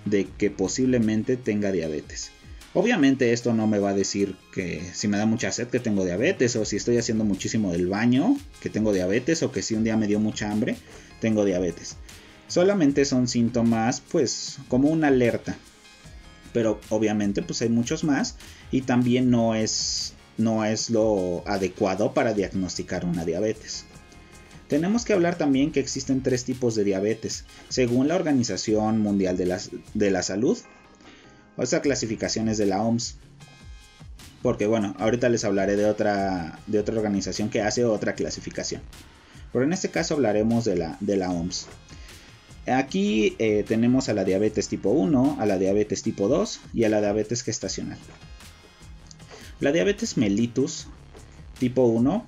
de 0.04 0.26
que 0.26 0.50
posiblemente 0.50 1.36
tenga 1.36 1.72
diabetes. 1.72 2.30
Obviamente 2.74 3.32
esto 3.32 3.52
no 3.52 3.66
me 3.66 3.78
va 3.78 3.90
a 3.90 3.94
decir 3.94 4.36
que 4.54 4.82
si 4.94 5.06
me 5.06 5.18
da 5.18 5.26
mucha 5.26 5.52
sed 5.52 5.68
que 5.68 5.78
tengo 5.78 6.04
diabetes 6.04 6.56
o 6.56 6.64
si 6.64 6.76
estoy 6.76 6.96
haciendo 6.96 7.24
muchísimo 7.24 7.70
del 7.70 7.86
baño 7.86 8.36
que 8.62 8.70
tengo 8.70 8.92
diabetes 8.94 9.42
o 9.42 9.52
que 9.52 9.62
si 9.62 9.74
un 9.74 9.84
día 9.84 9.96
me 9.96 10.06
dio 10.06 10.20
mucha 10.20 10.50
hambre 10.50 10.76
tengo 11.20 11.44
diabetes. 11.44 11.96
Solamente 12.52 13.06
son 13.06 13.28
síntomas 13.28 14.02
pues 14.12 14.58
como 14.68 14.90
una 14.90 15.08
alerta. 15.08 15.56
Pero 16.52 16.82
obviamente 16.90 17.40
pues 17.40 17.62
hay 17.62 17.70
muchos 17.70 18.04
más 18.04 18.36
y 18.70 18.82
también 18.82 19.30
no 19.30 19.54
es 19.54 20.12
no 20.36 20.62
es 20.62 20.90
lo 20.90 21.42
adecuado 21.46 22.12
para 22.12 22.34
diagnosticar 22.34 23.06
una 23.06 23.24
diabetes. 23.24 23.86
Tenemos 24.68 25.06
que 25.06 25.14
hablar 25.14 25.36
también 25.36 25.72
que 25.72 25.80
existen 25.80 26.22
tres 26.22 26.44
tipos 26.44 26.74
de 26.74 26.84
diabetes, 26.84 27.46
según 27.70 28.06
la 28.06 28.16
Organización 28.16 28.98
Mundial 28.98 29.38
de 29.38 30.10
la, 30.10 30.22
Salud, 30.22 30.58
o 31.56 31.64
sea, 31.64 31.80
clasificaciones 31.80 32.58
de 32.58 32.66
la 32.66 32.82
OMS. 32.82 33.16
Porque 34.42 34.66
bueno, 34.66 34.94
ahorita 34.98 35.30
les 35.30 35.44
hablaré 35.44 35.76
de 35.76 35.86
otra, 35.86 36.58
de 36.66 36.80
otra 36.80 36.96
organización 36.96 37.48
que 37.48 37.62
hace 37.62 37.86
otra 37.86 38.14
clasificación. 38.14 38.82
Pero 39.54 39.64
en 39.64 39.72
este 39.72 39.88
caso 39.88 40.14
hablaremos 40.14 40.66
de 40.66 40.76
la, 40.76 40.98
de 41.00 41.16
la 41.16 41.30
OMS. 41.30 41.66
Aquí 42.66 43.34
eh, 43.38 43.64
tenemos 43.66 44.08
a 44.08 44.14
la 44.14 44.24
diabetes 44.24 44.68
tipo 44.68 44.90
1, 44.90 45.36
a 45.40 45.46
la 45.46 45.58
diabetes 45.58 46.02
tipo 46.02 46.28
2 46.28 46.60
y 46.74 46.84
a 46.84 46.88
la 46.88 47.00
diabetes 47.00 47.42
gestacional. 47.42 47.98
La 49.58 49.72
diabetes 49.72 50.16
mellitus 50.16 50.86
tipo 51.58 51.84
1. 51.84 52.26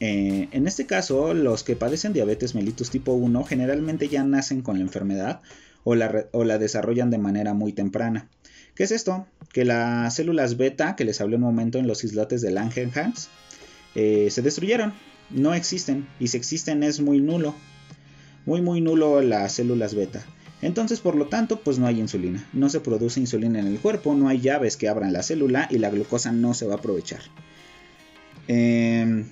Eh, 0.00 0.48
en 0.50 0.66
este 0.66 0.86
caso, 0.86 1.32
los 1.34 1.62
que 1.62 1.76
padecen 1.76 2.12
diabetes 2.12 2.54
mellitus 2.54 2.90
tipo 2.90 3.12
1 3.12 3.44
generalmente 3.44 4.08
ya 4.08 4.24
nacen 4.24 4.62
con 4.62 4.78
la 4.78 4.84
enfermedad 4.84 5.40
o 5.84 5.94
la, 5.94 6.58
desarrollan 6.58 7.10
de 7.10 7.18
manera 7.18 7.54
muy 7.54 7.72
temprana. 7.72 8.28
¿Qué 8.74 8.84
es 8.84 8.90
esto? 8.90 9.26
Que 9.52 9.64
las 9.64 10.14
células 10.14 10.56
beta 10.56 10.96
que 10.96 11.04
les 11.04 11.20
hablé 11.20 11.36
un 11.36 11.42
momento 11.42 11.78
en 11.78 11.86
los 11.86 12.04
islotes 12.04 12.42
de 12.42 12.50
Langerhans 12.50 13.28
eh, 13.94 14.28
se 14.30 14.42
destruyeron, 14.42 14.92
no 15.30 15.54
existen 15.54 16.06
y 16.20 16.28
si 16.28 16.36
existen 16.36 16.82
es 16.82 17.00
muy 17.00 17.20
nulo, 17.20 17.54
muy 18.48 18.62
muy 18.62 18.80
nulo 18.80 19.20
las 19.20 19.52
células 19.52 19.94
beta. 19.94 20.24
Entonces, 20.62 21.00
por 21.00 21.14
lo 21.14 21.26
tanto, 21.26 21.60
pues 21.60 21.78
no 21.78 21.86
hay 21.86 22.00
insulina. 22.00 22.48
No 22.54 22.70
se 22.70 22.80
produce 22.80 23.20
insulina 23.20 23.60
en 23.60 23.66
el 23.66 23.78
cuerpo, 23.78 24.14
no 24.14 24.26
hay 24.26 24.40
llaves 24.40 24.78
que 24.78 24.88
abran 24.88 25.12
la 25.12 25.22
célula 25.22 25.68
y 25.70 25.76
la 25.76 25.90
glucosa 25.90 26.32
no 26.32 26.54
se 26.54 26.66
va 26.66 26.74
a 26.74 26.78
aprovechar. 26.78 27.20
Em, 28.48 29.26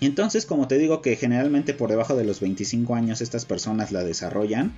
entonces, 0.00 0.44
como 0.44 0.66
te 0.66 0.76
digo 0.76 1.02
que 1.02 1.14
generalmente 1.14 1.72
por 1.72 1.88
debajo 1.88 2.16
de 2.16 2.24
los 2.24 2.40
25 2.40 2.96
años 2.96 3.20
estas 3.20 3.44
personas 3.44 3.92
la 3.92 4.02
desarrollan, 4.02 4.72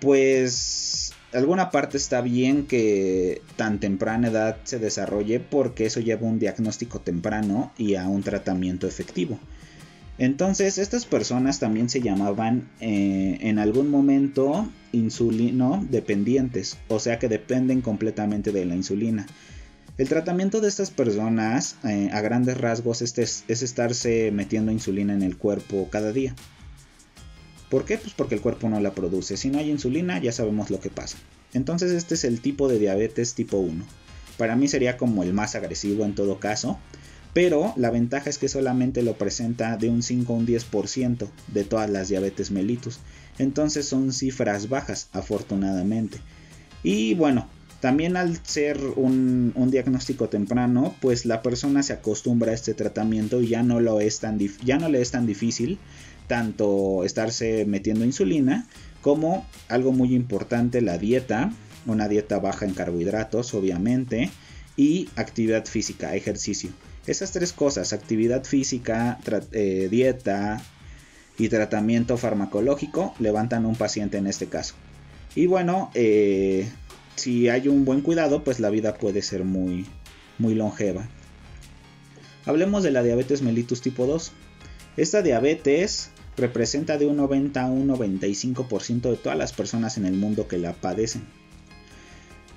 pues 0.00 1.12
alguna 1.34 1.70
parte 1.70 1.98
está 1.98 2.22
bien 2.22 2.66
que 2.66 3.42
tan 3.56 3.80
temprana 3.80 4.28
edad 4.28 4.56
se 4.64 4.78
desarrolle 4.78 5.40
porque 5.40 5.84
eso 5.84 6.00
lleva 6.00 6.26
un 6.26 6.38
diagnóstico 6.38 7.00
temprano 7.00 7.74
y 7.76 7.96
a 7.96 8.08
un 8.08 8.22
tratamiento 8.22 8.86
efectivo. 8.86 9.38
Entonces, 10.18 10.78
estas 10.78 11.04
personas 11.04 11.58
también 11.58 11.90
se 11.90 12.00
llamaban 12.00 12.68
eh, 12.80 13.36
en 13.40 13.58
algún 13.58 13.90
momento 13.90 14.70
insulino 14.92 15.86
dependientes, 15.90 16.78
o 16.88 16.98
sea 16.98 17.18
que 17.18 17.28
dependen 17.28 17.82
completamente 17.82 18.50
de 18.50 18.64
la 18.64 18.74
insulina. 18.74 19.26
El 19.98 20.08
tratamiento 20.08 20.60
de 20.60 20.68
estas 20.68 20.90
personas, 20.90 21.76
eh, 21.84 22.10
a 22.12 22.20
grandes 22.22 22.58
rasgos, 22.58 23.02
es, 23.02 23.18
es 23.18 23.62
estarse 23.62 24.30
metiendo 24.32 24.72
insulina 24.72 25.12
en 25.12 25.22
el 25.22 25.36
cuerpo 25.36 25.88
cada 25.90 26.12
día. 26.12 26.34
¿Por 27.70 27.84
qué? 27.84 27.98
Pues 27.98 28.14
porque 28.14 28.36
el 28.36 28.40
cuerpo 28.40 28.68
no 28.68 28.80
la 28.80 28.94
produce. 28.94 29.36
Si 29.36 29.50
no 29.50 29.58
hay 29.58 29.70
insulina, 29.70 30.18
ya 30.18 30.32
sabemos 30.32 30.70
lo 30.70 30.80
que 30.80 30.90
pasa. 30.90 31.18
Entonces, 31.52 31.92
este 31.92 32.14
es 32.14 32.24
el 32.24 32.40
tipo 32.40 32.68
de 32.68 32.78
diabetes 32.78 33.34
tipo 33.34 33.58
1. 33.58 33.84
Para 34.38 34.56
mí 34.56 34.68
sería 34.68 34.96
como 34.96 35.22
el 35.22 35.32
más 35.32 35.54
agresivo 35.54 36.04
en 36.04 36.14
todo 36.14 36.38
caso 36.38 36.78
pero 37.36 37.74
la 37.76 37.90
ventaja 37.90 38.30
es 38.30 38.38
que 38.38 38.48
solamente 38.48 39.02
lo 39.02 39.18
presenta 39.18 39.76
de 39.76 39.90
un 39.90 40.02
5 40.02 40.32
a 40.32 40.36
un 40.36 40.46
10% 40.46 41.28
de 41.48 41.64
todas 41.64 41.90
las 41.90 42.08
diabetes 42.08 42.50
mellitus. 42.50 43.00
Entonces 43.36 43.86
son 43.86 44.14
cifras 44.14 44.70
bajas, 44.70 45.10
afortunadamente. 45.12 46.16
Y 46.82 47.12
bueno, 47.12 47.46
también 47.80 48.16
al 48.16 48.42
ser 48.42 48.80
un, 48.96 49.52
diagnóstico 49.70 50.30
temprano, 50.30 50.94
pues 51.02 51.26
la 51.26 51.42
persona 51.42 51.82
se 51.82 51.92
acostumbra 51.92 52.52
a 52.52 52.54
este 52.54 52.72
tratamiento 52.72 53.42
y 53.42 53.48
ya 53.48 53.62
no, 53.62 53.80
lo 53.80 54.00
es 54.00 54.20
tan 54.20 54.38
ya 54.64 54.78
no 54.78 54.88
le 54.88 55.02
es 55.02 55.10
tan 55.10 55.26
difícil 55.26 55.78
tanto 56.28 57.04
estarse 57.04 57.66
metiendo 57.66 58.06
insulina 58.06 58.66
como 59.02 59.46
algo 59.68 59.92
muy 59.92 60.14
importante, 60.14 60.80
la 60.80 60.96
dieta, 60.96 61.52
una 61.84 62.08
dieta 62.08 62.38
baja 62.38 62.64
en 62.64 62.72
carbohidratos, 62.72 63.52
obviamente, 63.52 64.30
y 64.74 65.10
actividad 65.16 65.66
física, 65.66 66.16
ejercicio. 66.16 66.70
Esas 67.06 67.30
tres 67.30 67.52
cosas, 67.52 67.92
actividad 67.92 68.44
física, 68.44 69.18
eh, 69.52 69.88
dieta 69.90 70.60
y 71.38 71.48
tratamiento 71.48 72.16
farmacológico, 72.16 73.14
levantan 73.20 73.64
un 73.64 73.76
paciente 73.76 74.18
en 74.18 74.26
este 74.26 74.46
caso. 74.46 74.74
Y 75.34 75.46
bueno, 75.46 75.90
eh, 75.94 76.68
si 77.14 77.48
hay 77.48 77.68
un 77.68 77.84
buen 77.84 78.00
cuidado, 78.00 78.42
pues 78.42 78.58
la 78.58 78.70
vida 78.70 78.94
puede 78.94 79.22
ser 79.22 79.44
muy, 79.44 79.86
muy 80.38 80.54
longeva. 80.54 81.08
Hablemos 82.44 82.82
de 82.82 82.90
la 82.90 83.02
diabetes 83.02 83.42
mellitus 83.42 83.82
tipo 83.82 84.06
2. 84.06 84.32
Esta 84.96 85.22
diabetes 85.22 86.10
representa 86.36 86.98
de 86.98 87.06
un 87.06 87.16
90 87.16 87.62
a 87.62 87.66
un 87.66 87.88
95% 87.88 89.10
de 89.10 89.16
todas 89.16 89.38
las 89.38 89.52
personas 89.52 89.96
en 89.96 90.06
el 90.06 90.14
mundo 90.14 90.48
que 90.48 90.58
la 90.58 90.72
padecen. 90.72 91.24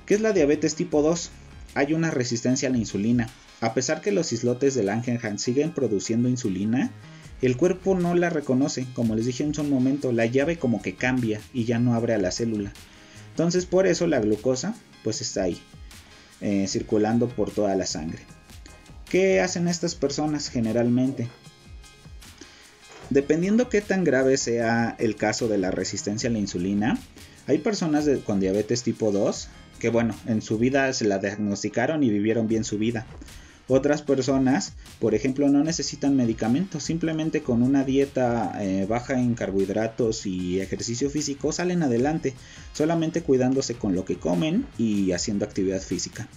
¿Qué 0.06 0.16
es 0.16 0.22
la 0.22 0.34
diabetes 0.34 0.76
tipo 0.76 1.02
2? 1.02 1.32
Hay 1.76 1.94
una 1.94 2.12
resistencia 2.12 2.70
a 2.70 2.72
la 2.72 2.78
insulina, 2.78 3.30
a 3.62 3.74
pesar 3.74 4.02
que 4.02 4.12
los 4.12 4.32
islotes 4.32 4.76
de 4.76 4.84
Langerhans 4.84 5.42
siguen 5.42 5.72
produciendo 5.72 6.30
insulina, 6.30 6.92
el 7.42 7.58
cuerpo 7.58 7.96
no 7.96 8.16
la 8.16 8.30
reconoce, 8.30 8.86
como 8.94 9.16
les 9.16 9.26
dije 9.26 9.44
en 9.44 9.58
un 9.60 9.70
momento, 9.70 10.12
la 10.12 10.26
llave 10.26 10.58
como 10.58 10.82
que 10.82 10.96
cambia 10.96 11.42
y 11.54 11.66
ya 11.66 11.80
no 11.80 11.94
abre 11.94 12.14
a 12.14 12.18
la 12.18 12.32
célula. 12.32 12.74
Entonces 13.32 13.66
por 13.66 13.88
eso 13.88 14.08
la 14.08 14.20
glucosa 14.20 14.76
pues 15.04 15.22
está 15.22 15.44
ahí, 15.44 15.62
eh, 16.42 16.68
circulando 16.68 17.30
por 17.30 17.52
toda 17.52 17.76
la 17.76 17.86
sangre. 17.86 18.20
¿Qué 19.10 19.42
hacen 19.42 19.68
estas 19.68 19.96
personas 19.96 20.50
generalmente? 20.50 21.28
Dependiendo 23.10 23.70
qué 23.70 23.82
tan 23.82 24.04
grave 24.04 24.38
sea 24.38 24.96
el 25.00 25.16
caso 25.16 25.48
de 25.48 25.58
la 25.58 25.72
resistencia 25.72 26.30
a 26.30 26.34
la 26.34 26.40
insulina, 26.40 27.00
hay 27.48 27.58
personas 27.58 28.08
con 28.26 28.40
diabetes 28.40 28.84
tipo 28.84 29.12
2 29.12 29.50
que 29.80 29.90
bueno, 29.90 30.14
en 30.28 30.42
su 30.42 30.58
vida 30.58 30.92
se 30.94 31.06
la 31.06 31.18
diagnosticaron 31.18 32.04
y 32.04 32.10
vivieron 32.10 32.48
bien 32.48 32.64
su 32.64 32.78
vida. 32.78 33.08
Otras 33.72 34.02
personas, 34.02 34.74
por 35.00 35.14
ejemplo, 35.14 35.48
no 35.48 35.64
necesitan 35.64 36.16
medicamentos, 36.16 36.82
simplemente 36.82 37.44
con 37.44 37.62
una 37.62 37.84
dieta 37.84 38.52
eh, 38.60 38.88
baja 38.90 39.20
en 39.20 39.36
carbohidratos 39.36 40.26
y 40.26 40.60
ejercicio 40.60 41.08
físico 41.12 41.52
salen 41.52 41.84
adelante, 41.84 42.34
solamente 42.74 43.22
cuidándose 43.22 43.76
con 43.76 43.94
lo 43.94 44.06
que 44.06 44.18
comen 44.18 44.66
y 44.80 45.12
haciendo 45.12 45.46
actividad 45.46 45.82
física. 45.82 46.28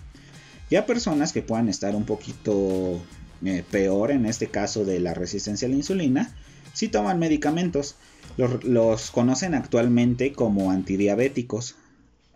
Ya 0.70 0.84
personas 0.84 1.32
que 1.32 1.40
puedan 1.40 1.70
estar 1.70 1.96
un 1.96 2.04
poquito 2.04 3.00
eh, 3.46 3.64
peor 3.70 4.10
en 4.10 4.26
este 4.26 4.48
caso 4.48 4.84
de 4.84 5.00
la 5.00 5.14
resistencia 5.14 5.66
a 5.66 5.70
la 5.70 5.76
insulina, 5.76 6.36
si 6.74 6.88
toman 6.88 7.18
medicamentos. 7.18 7.96
Los, 8.36 9.10
conocen 9.10 9.54
actualmente 9.54 10.32
como 10.32 10.70
antidiabéticos. 10.70 11.76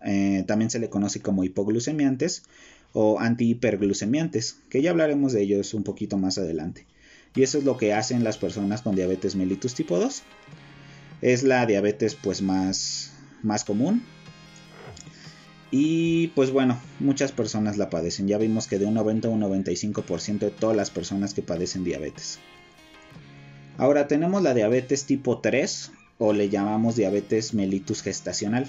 Eh, 0.05 0.43
también 0.47 0.71
se 0.71 0.79
le 0.79 0.89
conoce 0.89 1.21
como 1.21 1.43
hipoglucemiantes 1.43 2.43
o 2.93 3.19
antihiperglucemiantes, 3.19 4.59
que 4.69 4.81
ya 4.81 4.91
hablaremos 4.91 5.33
de 5.33 5.43
ellos 5.43 5.73
un 5.73 5.83
poquito 5.83 6.17
más 6.17 6.37
adelante. 6.37 6.85
Y 7.35 7.43
eso 7.43 7.57
es 7.59 7.63
lo 7.63 7.77
que 7.77 7.93
hacen 7.93 8.23
las 8.23 8.37
personas 8.37 8.81
con 8.81 8.95
diabetes 8.95 9.35
mellitus 9.35 9.75
tipo 9.75 9.99
2. 9.99 10.23
Es 11.21 11.43
la 11.43 11.65
diabetes 11.65 12.15
pues 12.15 12.41
más, 12.41 13.13
más 13.43 13.63
común. 13.63 14.03
Y 15.69 16.27
pues 16.29 16.51
bueno, 16.51 16.79
muchas 16.99 17.31
personas 17.31 17.77
la 17.77 17.89
padecen. 17.89 18.27
Ya 18.27 18.37
vimos 18.37 18.67
que 18.67 18.79
de 18.79 18.85
un 18.85 18.95
90 18.95 19.27
a 19.27 19.31
un 19.31 19.41
95% 19.41 20.39
de 20.39 20.51
todas 20.51 20.75
las 20.75 20.89
personas 20.89 21.33
que 21.33 21.41
padecen 21.41 21.83
diabetes. 21.83 22.39
Ahora 23.77 24.07
tenemos 24.07 24.41
la 24.41 24.53
diabetes 24.53 25.05
tipo 25.05 25.39
3 25.39 25.91
o 26.17 26.33
le 26.33 26.49
llamamos 26.49 26.95
diabetes 26.95 27.53
mellitus 27.53 28.01
gestacional. 28.01 28.65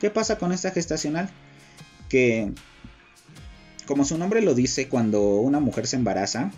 ¿Qué 0.00 0.10
pasa 0.10 0.36
con 0.36 0.52
esta 0.52 0.72
gestacional? 0.72 1.30
Que 2.08 2.52
como 3.86 4.04
su 4.04 4.18
nombre 4.18 4.42
lo 4.42 4.54
dice, 4.54 4.88
cuando 4.88 5.20
una 5.36 5.60
mujer 5.60 5.86
se 5.86 5.96
embaraza, 5.96 6.52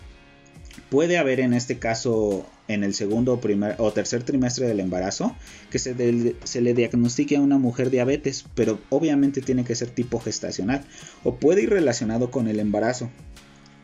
puede 0.89 1.17
haber 1.17 1.39
en 1.39 1.53
este 1.53 1.79
caso 1.79 2.47
en 2.67 2.83
el 2.83 2.93
segundo 2.93 3.39
primer, 3.39 3.75
o 3.79 3.91
tercer 3.91 4.23
trimestre 4.23 4.67
del 4.67 4.79
embarazo 4.79 5.35
que 5.69 5.79
se, 5.79 6.35
se, 6.43 6.61
le 6.61 6.73
diagnostique 6.73 7.35
a 7.35 7.41
una 7.41 7.57
mujer 7.57 7.89
diabetes, 7.89 8.45
pero 8.55 8.79
obviamente 8.89 9.41
tiene 9.41 9.63
que 9.63 9.75
ser 9.75 9.89
tipo 9.89 10.19
gestacional 10.19 10.83
o 11.23 11.35
puede 11.35 11.63
ir 11.63 11.69
relacionado 11.69 12.31
con 12.31 12.47
el 12.47 12.59
embarazo. 12.59 13.09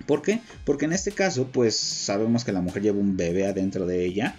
¿Por 0.05 0.21
qué? 0.21 0.41
Porque 0.65 0.85
en 0.85 0.93
este 0.93 1.11
caso, 1.11 1.47
pues 1.51 1.75
sabemos 1.75 2.43
que 2.43 2.51
la 2.51 2.61
mujer 2.61 2.81
lleva 2.83 2.99
un 2.99 3.17
bebé 3.17 3.45
adentro 3.45 3.85
de 3.85 4.05
ella. 4.05 4.35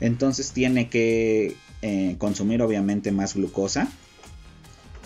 Entonces 0.00 0.52
tiene 0.52 0.88
que 0.88 1.56
eh, 1.82 2.16
consumir 2.18 2.62
obviamente 2.62 3.10
más 3.12 3.34
glucosa 3.34 3.88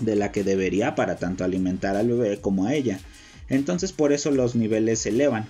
de 0.01 0.17
la 0.17 0.33
que 0.33 0.45
debería 0.45 0.95
para 0.95 1.17
tanto 1.17 1.45
alimentar 1.45 1.97
al 1.97 2.09
bebé 2.09 2.41
como 2.41 2.67
a 2.67 2.75
ella. 2.75 3.01
Entonces 3.51 3.93
por 3.93 4.13
eso 4.13 4.31
los 4.31 4.55
niveles 4.55 5.01
se 5.01 5.11
elevan. 5.11 5.47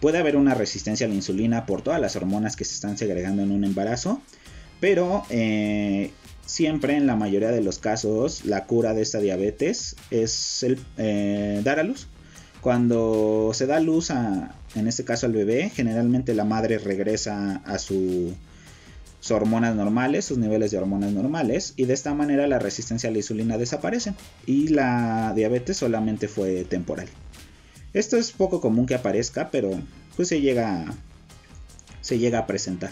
Puede 0.00 0.18
haber 0.18 0.36
una 0.36 0.54
resistencia 0.54 1.06
a 1.06 1.08
la 1.08 1.14
insulina 1.14 1.66
por 1.66 1.82
todas 1.82 2.00
las 2.00 2.14
hormonas 2.16 2.56
que 2.56 2.64
se 2.64 2.74
están 2.74 2.98
segregando 2.98 3.42
en 3.42 3.50
un 3.50 3.64
embarazo, 3.64 4.20
pero 4.80 5.24
eh, 5.30 6.10
siempre 6.44 6.96
en 6.96 7.06
la 7.06 7.16
mayoría 7.16 7.50
de 7.50 7.62
los 7.62 7.78
casos 7.78 8.44
la 8.44 8.66
cura 8.66 8.94
de 8.94 9.02
esta 9.02 9.20
diabetes 9.20 9.96
es 10.10 10.62
el, 10.62 10.78
eh, 10.98 11.60
dar 11.64 11.78
a 11.78 11.84
luz. 11.84 12.08
Cuando 12.60 13.50
se 13.54 13.66
da 13.66 13.80
luz 13.80 14.10
a, 14.10 14.54
en 14.74 14.86
este 14.86 15.04
caso 15.04 15.26
al 15.26 15.32
bebé, 15.32 15.70
generalmente 15.70 16.34
la 16.34 16.44
madre 16.44 16.78
regresa 16.78 17.62
a 17.64 17.78
sus 19.22 19.30
hormonas 19.30 19.76
normales, 19.76 20.24
sus 20.24 20.36
niveles 20.36 20.72
de 20.72 20.78
hormonas 20.78 21.12
normales, 21.12 21.74
y 21.76 21.84
de 21.84 21.94
esta 21.94 22.12
manera 22.12 22.48
la 22.48 22.58
resistencia 22.58 23.08
a 23.08 23.12
la 23.12 23.18
insulina 23.18 23.56
desaparece 23.56 24.14
y 24.46 24.68
la 24.68 25.32
diabetes 25.34 25.76
solamente 25.76 26.26
fue 26.26 26.64
temporal. 26.64 27.06
Esto 27.94 28.16
es 28.16 28.32
poco 28.32 28.60
común 28.60 28.84
que 28.84 28.96
aparezca, 28.96 29.50
pero 29.52 29.70
pues 30.16 30.26
se 30.26 30.40
llega, 30.40 30.86
se 32.00 32.18
llega 32.18 32.40
a 32.40 32.46
presentar. 32.48 32.90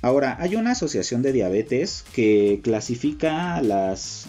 Ahora, 0.00 0.36
hay 0.38 0.54
una 0.54 0.72
asociación 0.72 1.22
de 1.22 1.32
diabetes 1.32 2.04
que 2.12 2.60
clasifica 2.62 3.60
las 3.62 4.28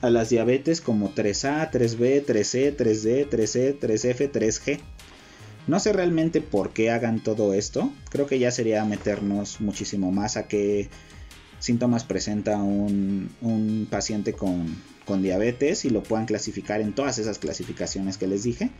a 0.00 0.10
las 0.10 0.30
diabetes 0.30 0.80
como 0.80 1.12
3A, 1.12 1.72
3B, 1.72 2.24
3C, 2.24 2.76
3D, 2.76 3.28
3E, 3.28 3.78
3F, 3.80 4.30
3G. 4.30 4.80
No 5.66 5.78
sé 5.78 5.92
realmente 5.92 6.40
por 6.40 6.72
qué 6.72 6.90
hagan 6.90 7.20
todo 7.20 7.54
esto. 7.54 7.92
Creo 8.10 8.26
que 8.26 8.38
ya 8.38 8.50
sería 8.50 8.84
meternos 8.84 9.60
muchísimo 9.60 10.10
más 10.10 10.36
a 10.36 10.48
qué 10.48 10.88
síntomas 11.58 12.04
presenta 12.04 12.56
un, 12.56 13.30
un 13.40 13.86
paciente 13.90 14.32
con, 14.32 14.74
con, 15.04 15.22
diabetes 15.22 15.84
y 15.84 15.90
lo 15.90 16.02
puedan 16.02 16.26
clasificar 16.26 16.80
en 16.80 16.94
todas 16.94 17.18
esas 17.18 17.38
clasificaciones 17.38 18.16
que 18.16 18.26
les 18.26 18.42
dije. 18.42 18.70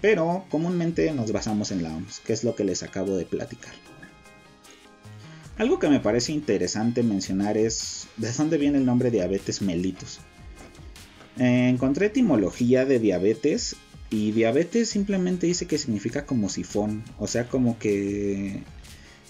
Pero 0.00 0.46
comúnmente 0.50 1.12
nos 1.12 1.32
basamos 1.32 1.72
en 1.72 1.82
la 1.82 1.94
OMS, 1.94 2.20
que 2.20 2.32
es 2.32 2.44
lo 2.44 2.54
que 2.54 2.64
les 2.64 2.82
acabo 2.82 3.16
de 3.16 3.26
platicar. 3.26 3.72
Algo 5.58 5.78
que 5.78 5.90
me 5.90 6.00
parece 6.00 6.32
interesante 6.32 7.02
mencionar 7.02 7.58
es 7.58 8.06
de 8.16 8.32
dónde 8.32 8.56
viene 8.56 8.78
el 8.78 8.86
nombre 8.86 9.10
diabetes 9.10 9.60
mellitus. 9.60 10.20
Eh, 11.38 11.68
encontré 11.68 12.06
etimología 12.06 12.86
de 12.86 12.98
diabetes 12.98 13.76
y 14.10 14.32
diabetes 14.32 14.88
simplemente 14.88 15.46
dice 15.46 15.66
que 15.66 15.78
significa 15.78 16.26
como 16.26 16.48
sifón, 16.48 17.04
o 17.18 17.26
sea, 17.26 17.48
como 17.48 17.78
que 17.78 18.62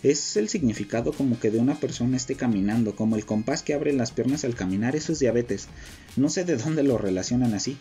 es 0.03 0.37
el 0.37 0.49
significado 0.49 1.12
como 1.12 1.38
que 1.38 1.51
de 1.51 1.59
una 1.59 1.79
persona 1.79 2.16
esté 2.16 2.35
caminando, 2.35 2.97
como 2.97 3.16
el 3.16 3.27
compás 3.27 3.62
que 3.62 3.75
abre 3.75 3.93
las 3.93 4.11
piernas 4.11 4.45
al 4.45 4.55
caminar, 4.55 4.97
eso 4.97 5.12
es 5.12 5.19
diabetes. 5.19 5.69
No 6.16 6.31
sé 6.31 6.45
de 6.45 6.57
dónde 6.57 6.83
lo 6.83 6.97
relacionan 6.97 7.53
así. 7.53 7.77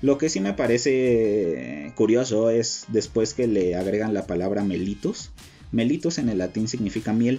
Lo 0.00 0.18
que 0.18 0.28
sí 0.28 0.40
me 0.40 0.52
parece 0.52 1.92
curioso 1.94 2.50
es 2.50 2.86
después 2.88 3.34
que 3.34 3.46
le 3.46 3.76
agregan 3.76 4.12
la 4.12 4.26
palabra 4.26 4.64
melitus. 4.64 5.30
Melitus 5.70 6.18
en 6.18 6.28
el 6.28 6.38
latín 6.38 6.66
significa 6.66 7.12
miel. 7.12 7.38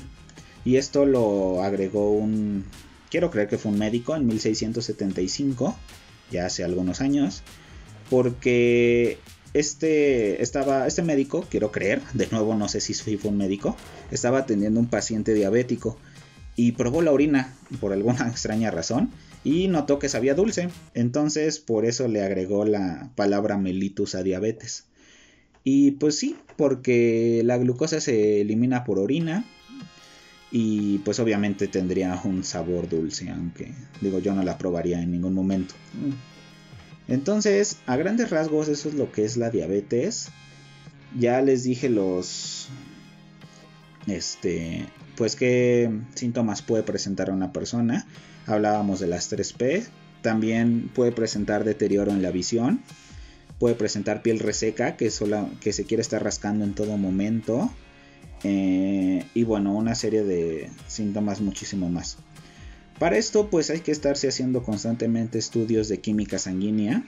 Y 0.64 0.78
esto 0.78 1.06
lo 1.06 1.62
agregó 1.62 2.14
un, 2.14 2.64
quiero 3.12 3.30
creer 3.32 3.50
que 3.50 3.58
fue 3.58 3.74
un 3.74 3.80
médico 3.80 4.16
en 4.16 4.26
1675 4.26 5.76
ya 6.34 6.46
hace 6.46 6.64
algunos 6.64 7.00
años, 7.00 7.44
porque 8.10 9.18
este, 9.54 10.42
estaba, 10.42 10.88
este 10.88 11.04
médico, 11.04 11.46
quiero 11.50 11.72
creer, 11.72 12.02
de 12.14 12.28
nuevo 12.28 12.56
no 12.56 12.68
sé 12.68 12.82
si 12.82 12.94
fue 12.94 13.18
un 13.30 13.38
médico, 13.38 13.78
estaba 14.12 14.40
atendiendo 14.40 14.80
un 14.80 14.88
paciente 14.88 15.34
diabético 15.34 15.98
y 16.56 16.74
probó 16.74 17.02
la 17.02 17.12
orina 17.12 17.56
por 17.80 17.94
alguna 17.94 18.28
extraña 18.30 18.72
razón 18.72 19.12
y 19.44 19.68
notó 19.68 20.00
que 20.00 20.10
sabía 20.10 20.36
dulce, 20.36 20.70
entonces 20.94 21.60
por 21.60 21.86
eso 21.86 22.08
le 22.08 22.22
agregó 22.22 22.66
la 22.66 23.12
palabra 23.16 23.58
mellitus 23.58 24.16
a 24.16 24.24
diabetes. 24.24 24.86
Y 25.66 25.92
pues 25.92 26.18
sí, 26.18 26.36
porque 26.58 27.42
la 27.46 27.58
glucosa 27.58 28.02
se 28.02 28.42
elimina 28.42 28.84
por 28.84 29.00
orina 29.00 29.46
y 30.52 31.00
pues 31.00 31.20
obviamente 31.20 31.68
tendría 31.68 32.20
un 32.26 32.44
sabor 32.44 32.90
dulce, 32.90 33.30
aunque 33.30 33.74
digo 34.02 34.20
yo 34.20 34.34
no 34.34 34.44
la 34.44 34.58
probaría 34.58 35.02
en 35.02 35.12
ningún 35.12 35.34
momento. 35.34 35.74
Entonces, 37.08 37.78
a 37.86 37.96
grandes 37.98 38.30
rasgos 38.30 38.68
eso 38.68 38.90
es 38.90 38.96
lo 38.96 39.12
que 39.12 39.26
es 39.26 39.38
la 39.38 39.50
diabetes. 39.50 40.30
Ya 41.18 41.42
les 41.42 41.64
dije 41.64 41.90
los 41.90 42.70
este 44.08 44.86
pues 45.16 45.36
qué 45.36 45.92
síntomas 46.16 46.62
puede 46.62 46.84
presentar 46.84 47.30
una 47.30 47.52
persona. 47.52 48.08
Hablábamos 48.46 49.00
de 49.00 49.08
las 49.08 49.32
3P, 49.32 49.86
también 50.22 50.90
puede 50.94 51.12
presentar 51.12 51.64
deterioro 51.64 52.12
en 52.12 52.22
la 52.22 52.32
visión, 52.32 52.82
puede 53.60 53.76
presentar 53.76 54.22
piel 54.22 54.40
reseca 54.40 54.98
que, 54.98 55.12
que 55.62 55.74
se 55.74 55.86
quiere 55.86 56.02
estar 56.02 56.24
rascando 56.24 56.66
en 56.66 56.74
todo 56.74 56.98
momento, 56.98 57.72
eh, 58.44 59.26
y 59.34 59.44
bueno, 59.44 59.74
una 59.74 59.96
serie 59.96 60.24
de 60.24 60.70
síntomas 60.88 61.40
muchísimo 61.42 61.90
más. 61.90 62.18
Para 63.00 63.18
esto 63.18 63.50
pues 63.50 63.70
hay 63.70 63.82
que 63.82 63.92
estarse 63.92 64.28
haciendo 64.28 64.64
constantemente 64.64 65.40
estudios 65.40 65.90
de 65.90 66.00
química 66.00 66.38
sanguínea 66.40 67.06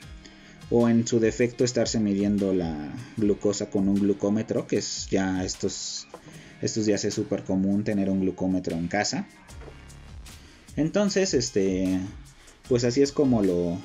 o 0.69 0.89
en 0.89 1.07
su 1.07 1.19
defecto 1.19 1.63
estarse 1.63 1.99
midiendo 1.99 2.53
la 2.53 2.91
glucosa 3.17 3.69
con 3.69 3.87
un 3.87 3.95
glucómetro, 3.95 4.67
que 4.67 4.77
es 4.77 5.07
ya 5.09 5.43
estos, 5.43 6.07
estos 6.61 6.85
días 6.85 7.05
es 7.05 7.13
súper 7.13 7.43
común 7.43 7.83
tener 7.83 8.09
un 8.09 8.21
glucómetro 8.21 8.75
en 8.75 8.87
casa. 8.87 9.27
Entonces, 10.75 11.33
este, 11.33 11.99
pues 12.67 12.83
así 12.83 13.01
es 13.01 13.11
como 13.11 13.41
lo 13.41 13.77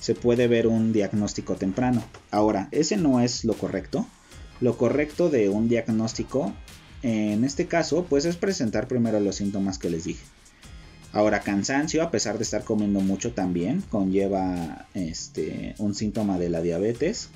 se 0.00 0.14
puede 0.14 0.48
ver 0.48 0.66
un 0.66 0.92
diagnóstico 0.92 1.56
temprano. 1.56 2.02
Ahora, 2.30 2.68
ese 2.72 2.96
no 2.96 3.20
es 3.20 3.44
lo 3.44 3.52
correcto. 3.54 4.06
Lo 4.60 4.78
correcto 4.78 5.28
de 5.28 5.50
un 5.50 5.68
diagnóstico, 5.68 6.54
en 7.02 7.44
este 7.44 7.66
caso, 7.66 8.06
pues 8.08 8.24
es 8.24 8.36
presentar 8.36 8.88
primero 8.88 9.20
los 9.20 9.36
síntomas 9.36 9.78
que 9.78 9.90
les 9.90 10.04
dije. 10.04 10.24
Ahora, 11.12 11.40
cansancio, 11.40 12.02
a 12.02 12.10
pesar 12.10 12.38
de 12.38 12.44
estar 12.44 12.62
comiendo 12.62 13.00
mucho 13.00 13.32
también, 13.32 13.82
conlleva 13.82 14.86
este, 14.94 15.74
un 15.78 15.94
síntoma 15.94 16.38
de 16.38 16.50
la 16.50 16.60
diabetes. 16.60 17.30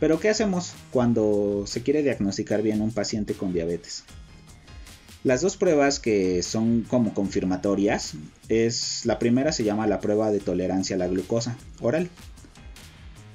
Pero, 0.00 0.18
¿qué 0.18 0.30
hacemos 0.30 0.72
cuando 0.90 1.64
se 1.66 1.82
quiere 1.82 2.02
diagnosticar 2.02 2.62
bien 2.62 2.80
un 2.80 2.92
paciente 2.92 3.34
con 3.34 3.52
diabetes? 3.52 4.04
Las 5.22 5.40
dos 5.40 5.56
pruebas 5.56 6.00
que 6.00 6.42
son 6.42 6.82
como 6.82 7.14
confirmatorias 7.14 8.14
es 8.48 9.06
la 9.06 9.20
primera 9.20 9.52
se 9.52 9.62
llama 9.62 9.86
la 9.86 10.00
prueba 10.00 10.32
de 10.32 10.40
tolerancia 10.40 10.96
a 10.96 10.98
la 10.98 11.06
glucosa 11.06 11.56
oral. 11.80 12.10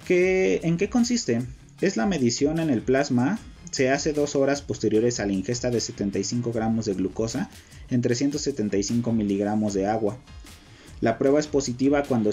¿En 0.10 0.78
qué 0.78 0.90
consiste? 0.90 1.42
Es 1.80 1.96
la 1.96 2.06
medición 2.06 2.60
en 2.60 2.70
el 2.70 2.82
plasma, 2.82 3.40
se 3.72 3.90
hace 3.90 4.14
dos 4.14 4.36
horas 4.36 4.62
posteriores 4.62 5.20
a 5.20 5.26
la 5.26 5.34
ingesta 5.34 5.70
de 5.70 5.82
75 5.82 6.52
gramos 6.52 6.86
de 6.86 6.94
glucosa 6.94 7.50
en 7.90 8.02
375 8.02 9.12
miligramos 9.12 9.74
de 9.74 9.88
agua. 9.88 10.18
La 11.00 11.18
prueba 11.18 11.40
es 11.40 11.48
positiva 11.48 12.04
cuando, 12.04 12.32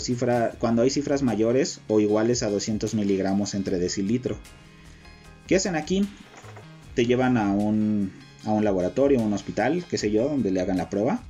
cuando 0.58 0.82
hay 0.82 0.90
cifras 0.90 1.22
mayores 1.22 1.80
o 1.88 2.00
iguales 2.00 2.42
a 2.42 2.50
200 2.50 2.94
miligramos 2.94 3.54
entre 3.54 3.78
decilitro. 3.78 4.38
¿Qué 5.46 5.56
hacen 5.56 5.76
aquí? 5.76 6.08
Te 6.94 7.04
llevan 7.04 7.36
a 7.36 7.52
un, 7.52 8.12
a 8.44 8.52
un 8.52 8.64
laboratorio, 8.64 9.20
un 9.20 9.34
hospital, 9.34 9.84
qué 9.90 9.98
sé 9.98 10.10
yo, 10.10 10.28
donde 10.28 10.50
le 10.50 10.60
hagan 10.60 10.78
la 10.78 10.88
prueba. 10.88 11.22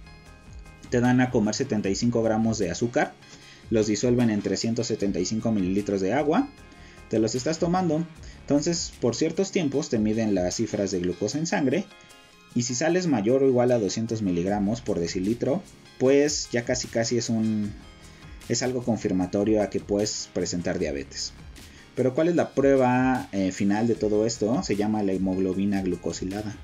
Te 0.91 1.01
dan 1.01 1.21
a 1.21 1.31
comer 1.31 1.55
75 1.55 2.23
gramos 2.23 2.59
de 2.59 2.71
azúcar, 2.71 3.15
los 3.71 3.89
disuelven 3.89 4.31
en 4.31 4.43
375 4.43 5.51
mililitros 5.51 6.01
de 6.01 6.13
agua, 6.13 6.49
te 7.09 7.19
los 7.19 7.35
estás 7.35 7.59
tomando, 7.59 8.05
entonces 8.41 8.93
por 9.01 9.15
ciertos 9.15 9.51
tiempos 9.51 9.89
te 9.89 9.99
miden 9.99 10.35
las 10.35 10.57
cifras 10.57 10.91
de 10.91 11.01
glucosa 11.01 11.39
en 11.39 11.47
sangre 11.47 11.87
y 12.55 12.63
si 12.63 12.75
sales 12.75 13.07
mayor 13.07 13.43
o 13.43 13.49
igual 13.49 13.73
a 13.73 13.79
200 13.79 14.23
miligramos 14.23 14.81
por 14.81 15.01
decilitro, 15.01 15.63
pues 15.99 16.49
ya 16.53 16.65
casi 16.65 16.89
casi 16.89 17.19
es 17.19 17.29
un 17.29 17.73
es 18.49 18.63
algo 18.63 18.83
confirmatorio 18.83 19.63
a 19.63 19.71
que 19.71 19.81
puedes 19.81 20.29
presentar 20.33 20.79
diabetes. 20.79 21.33
Pero 21.95 22.15
¿cuál 22.15 22.29
es 22.29 22.35
la 22.35 22.51
prueba 22.51 23.29
eh, 23.33 23.53
final 23.53 23.87
de 23.87 23.95
todo 23.95 24.27
esto? 24.27 24.63
Se 24.63 24.77
llama 24.77 25.03
la 25.03 25.13
hemoglobina 25.13 25.81
glucosilada. 25.83 26.55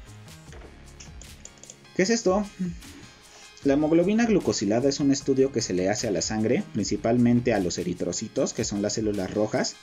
¿Qué 1.96 2.02
es 2.02 2.10
esto? 2.10 2.44
La 3.62 3.74
hemoglobina 3.74 4.26
glucosilada 4.26 4.88
es 4.88 5.00
un 5.00 5.12
estudio 5.12 5.52
que 5.52 5.60
se 5.60 5.74
le 5.74 5.88
hace 5.88 6.08
a 6.08 6.10
la 6.10 6.22
sangre, 6.22 6.64
principalmente 6.72 7.54
a 7.54 7.60
los 7.60 7.78
eritrocitos, 7.78 8.54
que 8.54 8.64
son 8.64 8.82
las 8.82 8.94
células 8.94 9.32
rojas. 9.32 9.76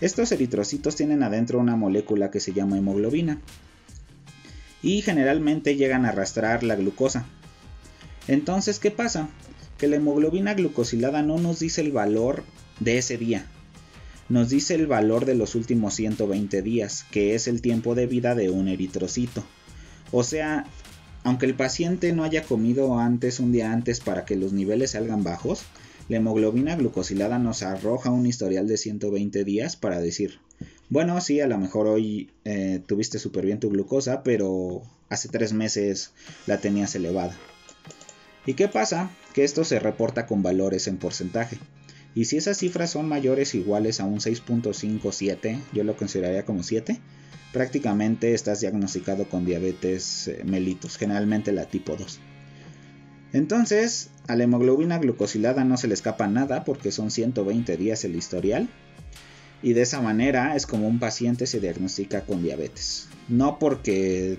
Estos 0.00 0.32
eritrocitos 0.32 0.96
tienen 0.96 1.22
adentro 1.22 1.58
una 1.58 1.76
molécula 1.76 2.30
que 2.30 2.40
se 2.40 2.52
llama 2.52 2.78
hemoglobina 2.78 3.40
y 4.82 5.02
generalmente 5.02 5.76
llegan 5.76 6.06
a 6.06 6.10
arrastrar 6.10 6.62
la 6.62 6.76
glucosa. 6.76 7.26
Entonces, 8.26 8.78
¿qué 8.78 8.90
pasa? 8.90 9.28
Que 9.78 9.88
la 9.88 9.96
hemoglobina 9.96 10.54
glucosilada 10.54 11.22
no 11.22 11.38
nos 11.38 11.58
dice 11.58 11.82
el 11.82 11.92
valor 11.92 12.44
de 12.80 12.98
ese 12.98 13.18
día, 13.18 13.46
nos 14.30 14.48
dice 14.48 14.74
el 14.74 14.86
valor 14.86 15.26
de 15.26 15.34
los 15.34 15.54
últimos 15.54 15.94
120 15.94 16.62
días, 16.62 17.04
que 17.10 17.34
es 17.34 17.48
el 17.48 17.60
tiempo 17.60 17.94
de 17.94 18.06
vida 18.06 18.34
de 18.34 18.48
un 18.48 18.68
eritrocito. 18.68 19.44
O 20.12 20.22
sea, 20.22 20.64
aunque 21.24 21.46
el 21.46 21.54
paciente 21.54 22.12
no 22.12 22.24
haya 22.24 22.44
comido 22.44 22.98
antes 22.98 23.40
un 23.40 23.52
día 23.52 23.72
antes 23.72 24.00
para 24.00 24.24
que 24.24 24.36
los 24.36 24.52
niveles 24.52 24.92
salgan 24.92 25.24
bajos, 25.24 25.64
la 26.10 26.16
hemoglobina 26.16 26.74
glucosilada 26.74 27.38
nos 27.38 27.62
arroja 27.62 28.10
un 28.10 28.26
historial 28.26 28.66
de 28.66 28.76
120 28.76 29.44
días 29.44 29.76
para 29.76 30.00
decir, 30.00 30.40
bueno, 30.88 31.20
sí, 31.20 31.40
a 31.40 31.46
lo 31.46 31.56
mejor 31.56 31.86
hoy 31.86 32.30
eh, 32.44 32.82
tuviste 32.84 33.20
súper 33.20 33.46
bien 33.46 33.60
tu 33.60 33.70
glucosa, 33.70 34.24
pero 34.24 34.82
hace 35.08 35.28
tres 35.28 35.52
meses 35.52 36.12
la 36.48 36.58
tenías 36.58 36.96
elevada. 36.96 37.38
¿Y 38.44 38.54
qué 38.54 38.66
pasa? 38.66 39.08
Que 39.34 39.44
esto 39.44 39.62
se 39.62 39.78
reporta 39.78 40.26
con 40.26 40.42
valores 40.42 40.88
en 40.88 40.96
porcentaje. 40.96 41.58
Y 42.16 42.24
si 42.24 42.38
esas 42.38 42.58
cifras 42.58 42.90
son 42.90 43.06
mayores 43.06 43.54
iguales 43.54 44.00
a 44.00 44.04
un 44.04 44.18
6.57, 44.18 45.60
yo 45.72 45.84
lo 45.84 45.96
consideraría 45.96 46.44
como 46.44 46.64
7, 46.64 46.98
prácticamente 47.52 48.34
estás 48.34 48.58
diagnosticado 48.58 49.28
con 49.28 49.44
diabetes 49.44 50.26
eh, 50.26 50.42
mellitus, 50.44 50.96
generalmente 50.96 51.52
la 51.52 51.66
tipo 51.66 51.94
2. 51.94 52.18
Entonces, 53.32 54.10
a 54.26 54.36
la 54.36 54.44
hemoglobina 54.44 54.98
glucosilada 54.98 55.64
no 55.64 55.76
se 55.76 55.88
le 55.88 55.94
escapa 55.94 56.26
nada 56.26 56.64
porque 56.64 56.90
son 56.90 57.10
120 57.10 57.76
días 57.76 58.04
el 58.04 58.16
historial. 58.16 58.68
Y 59.62 59.74
de 59.74 59.82
esa 59.82 60.00
manera 60.00 60.56
es 60.56 60.66
como 60.66 60.88
un 60.88 60.98
paciente 60.98 61.46
se 61.46 61.60
diagnostica 61.60 62.22
con 62.22 62.42
diabetes. 62.42 63.08
No 63.28 63.58
porque 63.58 64.38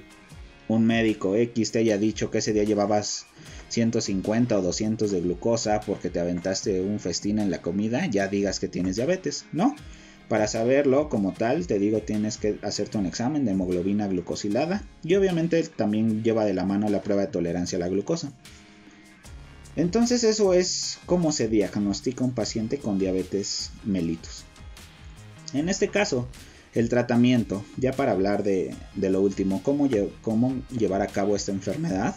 un 0.67 0.85
médico 0.85 1.35
X 1.35 1.71
te 1.71 1.79
haya 1.79 1.97
dicho 1.97 2.31
que 2.31 2.39
ese 2.39 2.53
día 2.53 2.63
llevabas 2.63 3.25
150 3.69 4.57
o 4.57 4.61
200 4.61 5.11
de 5.11 5.21
glucosa 5.21 5.81
porque 5.81 6.09
te 6.09 6.19
aventaste 6.19 6.81
un 6.81 6.99
festín 6.99 7.39
en 7.39 7.51
la 7.51 7.61
comida, 7.61 8.05
ya 8.07 8.27
digas 8.27 8.59
que 8.59 8.67
tienes 8.67 8.95
diabetes, 8.95 9.45
¿no? 9.51 9.75
Para 10.27 10.47
saberlo 10.47 11.09
como 11.09 11.33
tal, 11.33 11.67
te 11.67 11.77
digo, 11.77 11.99
tienes 11.99 12.37
que 12.37 12.57
hacerte 12.61 12.97
un 12.97 13.05
examen 13.05 13.43
de 13.43 13.51
hemoglobina 13.51 14.07
glucosilada 14.07 14.83
y 15.03 15.15
obviamente 15.15 15.61
también 15.63 16.23
lleva 16.23 16.45
de 16.45 16.53
la 16.53 16.65
mano 16.65 16.89
la 16.89 17.01
prueba 17.01 17.23
de 17.23 17.27
tolerancia 17.27 17.77
a 17.77 17.79
la 17.79 17.89
glucosa. 17.89 18.31
Entonces 19.75 20.23
eso 20.23 20.53
es 20.53 20.99
cómo 21.05 21.31
se 21.31 21.47
diagnostica 21.47 22.23
un 22.23 22.31
paciente 22.31 22.77
con 22.77 22.99
diabetes 22.99 23.71
mellitus. 23.85 24.43
En 25.53 25.69
este 25.69 25.87
caso, 25.87 26.27
el 26.73 26.89
tratamiento, 26.89 27.63
ya 27.77 27.91
para 27.93 28.11
hablar 28.11 28.43
de, 28.43 28.75
lo 28.95 29.21
último, 29.21 29.61
cómo, 29.63 29.87
llevar 30.69 31.01
a 31.01 31.07
cabo 31.07 31.35
esta 31.35 31.51
enfermedad, 31.51 32.15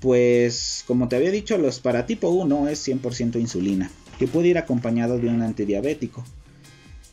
pues 0.00 0.84
como 0.86 1.08
te 1.08 1.16
había 1.16 1.30
dicho, 1.30 1.58
los 1.58 1.80
para 1.80 2.06
tipo 2.06 2.28
1 2.28 2.68
es 2.68 2.86
100% 2.86 3.40
insulina, 3.40 3.90
que 4.18 4.28
puede 4.28 4.48
ir 4.48 4.58
acompañado 4.58 5.18
de 5.18 5.28
un 5.28 5.42
antidiabético. 5.42 6.24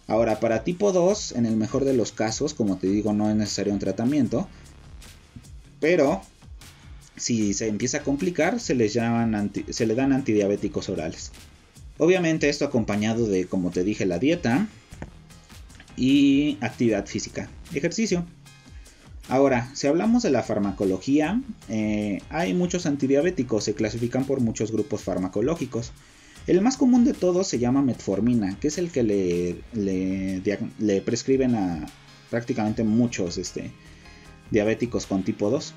Ahora, 0.07 0.39
para 0.39 0.63
tipo 0.63 0.91
2, 0.91 1.31
en 1.31 1.47
el 1.47 1.55
mejor 1.55 1.83
de 1.83 1.93
los 1.93 2.11
casos, 2.11 2.53
como 2.53 2.77
te 2.77 2.87
digo, 2.87 3.13
no 3.13 3.29
es 3.29 3.35
necesario 3.35 3.73
un 3.73 3.79
tratamiento, 3.79 4.47
pero 5.79 6.21
si 7.15 7.53
se 7.53 7.67
empieza 7.67 7.97
a 7.97 8.03
complicar, 8.03 8.59
se, 8.59 8.75
les 8.75 8.93
llaman 8.93 9.51
se 9.69 9.85
le 9.85 9.95
dan 9.95 10.13
antidiabéticos 10.13 10.89
orales. 10.89 11.31
Obviamente 11.97 12.49
esto 12.49 12.65
acompañado 12.65 13.27
de, 13.27 13.45
como 13.45 13.71
te 13.71 13.83
dije, 13.83 14.05
la 14.05 14.19
dieta 14.19 14.67
y 15.95 16.57
actividad 16.61 17.05
física, 17.05 17.49
ejercicio. 17.73 18.25
Ahora, 19.27 19.71
si 19.73 19.87
hablamos 19.87 20.21
de 20.21 20.29
la 20.29 20.43
farmacología, 20.43 21.41
eh, 21.69 22.21
hay 22.29 22.53
muchos 22.53 22.85
antidiabéticos, 22.85 23.63
se 23.63 23.73
clasifican 23.73 24.25
por 24.25 24.39
muchos 24.39 24.71
grupos 24.71 25.01
farmacológicos. 25.01 25.93
El 26.45 26.61
más 26.61 26.77
común 26.77 27.05
de 27.05 27.13
todos 27.13 27.47
se 27.47 27.57
llama 27.57 27.81
metformina, 27.81 28.59
que 28.59 28.67
es 28.67 28.77
el 28.77 28.91
que 28.91 29.01
le, 29.01 29.55
le, 29.73 31.01
prescriben 31.01 31.55
a 31.55 31.87
prácticamente 32.29 32.83
muchos 32.83 33.39
este, 33.39 33.71
diabéticos 34.51 35.07
con 35.07 35.23
tipo 35.23 35.49
2. 35.49 35.73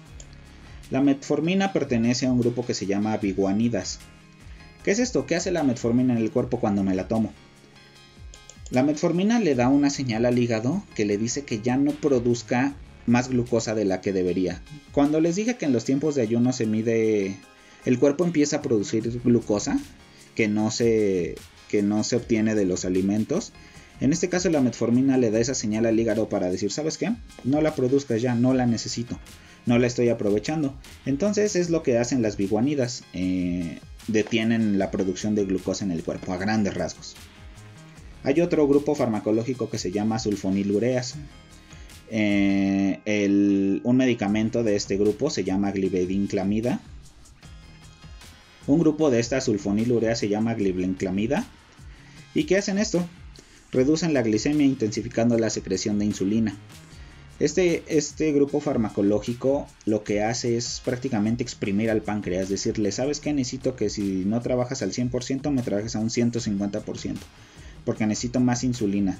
La 0.91 1.03
metformina 1.03 1.73
pertenece 1.73 2.27
a 2.27 2.33
un 2.33 2.41
grupo 2.41 2.65
que 2.65 2.75
se 2.75 2.87
llama 2.87 3.17
biguanidas. 3.19 3.99
¿Qué 4.85 4.91
es 4.91 4.99
esto? 4.99 5.27
¿Qué 5.27 5.37
hace 5.37 5.51
la 5.51 5.63
metformina 5.63 6.15
en 6.15 6.21
el 6.21 6.31
cuerpo 6.31 6.61
cuando 6.61 6.83
me 6.83 6.95
la 6.95 7.09
tomo? 7.09 7.33
La 8.71 8.83
metformina 8.83 9.39
le 9.39 9.55
da 9.55 9.69
una 9.69 9.91
señal 9.91 10.25
al 10.25 10.39
hígado 10.39 10.83
que 10.95 11.05
le 11.05 11.19
dice 11.19 11.45
que 11.45 11.61
ya 11.61 11.77
no 11.77 11.93
produzca 11.93 12.75
más 13.07 13.29
glucosa 13.29 13.75
de 13.75 13.85
la 13.85 14.01
que 14.01 14.13
debería. 14.13 14.63
Cuando 14.93 15.21
les 15.21 15.37
dije 15.37 15.57
que 15.57 15.67
en 15.67 15.73
los 15.73 15.85
tiempos 15.85 16.15
de 16.15 16.23
ayuno 16.23 16.53
se 16.53 16.67
mide, 16.67 17.37
el 17.85 17.99
cuerpo 17.99 18.25
empieza 18.25 18.57
a 18.57 18.63
producir 18.63 19.21
glucosa 19.23 19.79
que 20.35 20.49
no 20.49 20.71
se, 20.71 21.35
que 21.69 21.83
no 21.83 22.05
se 22.05 22.17
obtiene 22.17 22.55
de 22.55 22.65
los 22.65 22.85
alimentos. 22.85 23.53
En 24.01 24.13
este 24.13 24.29
caso 24.29 24.49
la 24.51 24.61
metformina 24.61 25.17
le 25.17 25.31
da 25.31 25.41
esa 25.41 25.55
señal 25.55 25.87
al 25.87 25.99
hígado 25.99 26.29
para 26.29 26.51
decir, 26.51 26.71
¿sabes 26.71 26.99
qué? 26.99 27.13
No 27.45 27.61
la 27.61 27.75
produzcas 27.75 28.23
ya, 28.23 28.35
no 28.35 28.55
la 28.55 28.67
necesito, 28.67 29.19
no 29.67 29.79
la 29.79 29.87
estoy 29.87 30.09
aprovechando. 30.09 30.75
Entonces 31.07 31.57
es 31.57 31.71
lo 31.71 31.83
que 31.83 31.99
hacen 31.99 32.23
las 32.23 32.37
biguanidas, 32.37 33.05
eh, 33.13 33.79
detienen 34.07 34.79
la 34.79 34.91
producción 34.91 35.35
de 35.35 35.45
glucosa 35.45 35.85
en 35.85 35.91
el 35.91 36.03
cuerpo 36.03 36.33
a 36.33 36.39
grandes 36.39 36.75
rasgos. 36.75 37.17
Hay 38.25 38.41
otro 38.41 38.67
grupo 38.67 38.95
farmacológico 38.95 39.71
que 39.71 39.79
se 39.79 39.93
llama 39.93 40.19
sulfonilureas. 40.19 41.17
Eh, 42.11 43.81
un 43.85 43.97
medicamento 43.97 44.63
de 44.63 44.77
este 44.77 44.97
grupo 44.97 45.31
se 45.31 45.45
llama 45.45 45.71
glibedinclamida. 45.73 46.81
Un 48.67 48.81
grupo 48.81 49.11
de 49.11 49.21
esta 49.21 49.41
sulfonilurea 49.41 50.15
se 50.15 50.29
llama 50.29 50.55
glibenclamida. 50.55 51.47
¿Y 52.35 52.45
qué 52.45 52.59
hacen 52.59 52.79
esto? 52.79 53.07
Reducen 53.73 54.15
la 54.15 54.23
glicemia 54.23 54.67
intensificando 54.67 55.39
la 55.39 55.51
secreción 55.51 55.99
de 55.99 56.07
insulina. 56.07 56.57
Este, 57.41 57.85
este 57.87 58.33
grupo 58.33 58.59
farmacológico 58.59 59.69
lo 59.85 60.03
que 60.03 60.23
hace 60.23 60.57
es 60.57 60.83
prácticamente 60.85 61.45
exprimir 61.45 61.89
al 61.89 62.03
páncreas, 62.03 62.49
decirle, 62.49 62.91
¿sabes 62.91 63.21
qué? 63.21 63.33
Necesito 63.33 63.77
que 63.77 63.91
si 63.91 64.25
no 64.25 64.41
trabajas 64.41 64.83
al 64.83 64.93
100% 64.93 65.51
me 65.53 65.63
trabajes 65.63 65.95
a 65.95 66.01
un 66.01 66.09
150%, 66.09 67.17
porque 67.85 68.07
necesito 68.07 68.41
más 68.41 68.65
insulina. 68.65 69.19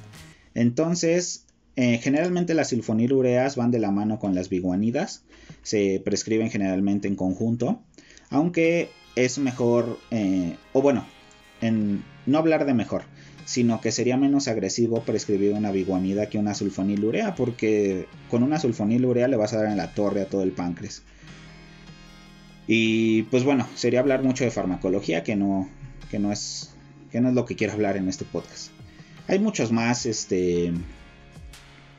Entonces, 0.55 1.45
eh, 1.77 1.99
generalmente 1.99 2.55
las 2.55 2.71
sulfonilureas 2.71 3.55
van 3.55 3.71
de 3.71 3.79
la 3.79 3.93
mano 3.93 4.19
con 4.19 4.35
las 4.35 4.49
biguanidas, 4.49 5.23
se 5.63 6.03
prescriben 6.05 6.51
generalmente 6.51 7.07
en 7.07 7.15
conjunto, 7.15 7.81
aunque 8.31 8.91
es 9.15 9.39
mejor, 9.39 9.97
eh, 10.11 10.57
o 10.73 10.83
bueno, 10.83 11.07
en 11.61 12.03
no 12.27 12.39
hablar 12.39 12.67
de 12.67 12.75
mejor, 12.75 13.05
sino 13.49 13.81
que 13.81 13.93
sería 13.93 14.19
menos 14.19 14.47
agresivo 14.47 15.01
prescribir 15.05 15.55
una 15.55 15.71
biguanida 15.71 16.29
que 16.29 16.37
una 16.37 16.53
sulfonilurea, 16.55 17.35
porque 17.35 18.07
con 18.29 18.43
una 18.43 18.61
sulfonilurea 18.61 19.27
le 19.27 19.39
vas 19.39 19.55
a 19.55 19.63
dar 19.63 19.71
en 19.71 19.79
la 19.79 19.95
torre 19.95 20.21
a 20.21 20.27
todo 20.27 20.43
el 20.43 20.53
páncreas. 20.53 21.03
Y 22.67 23.23
pues 23.23 23.45
bueno, 23.45 23.67
sería 23.75 24.01
hablar 24.01 24.23
mucho 24.23 24.45
de 24.45 24.51
farmacología, 24.51 25.23
que 25.23 25.35
no, 25.35 25.67
que 26.11 26.19
no 26.19 26.31
es, 26.31 26.75
que 27.11 27.23
no 27.23 27.31
es 27.31 27.35
lo 27.35 27.47
que 27.47 27.57
quiero 27.57 27.73
hablar 27.73 27.97
en 27.97 28.11
este 28.11 28.27
podcast. 28.27 28.71
Hay 29.29 29.39
muchos 29.39 29.73
más, 29.73 30.05
este, 30.05 30.75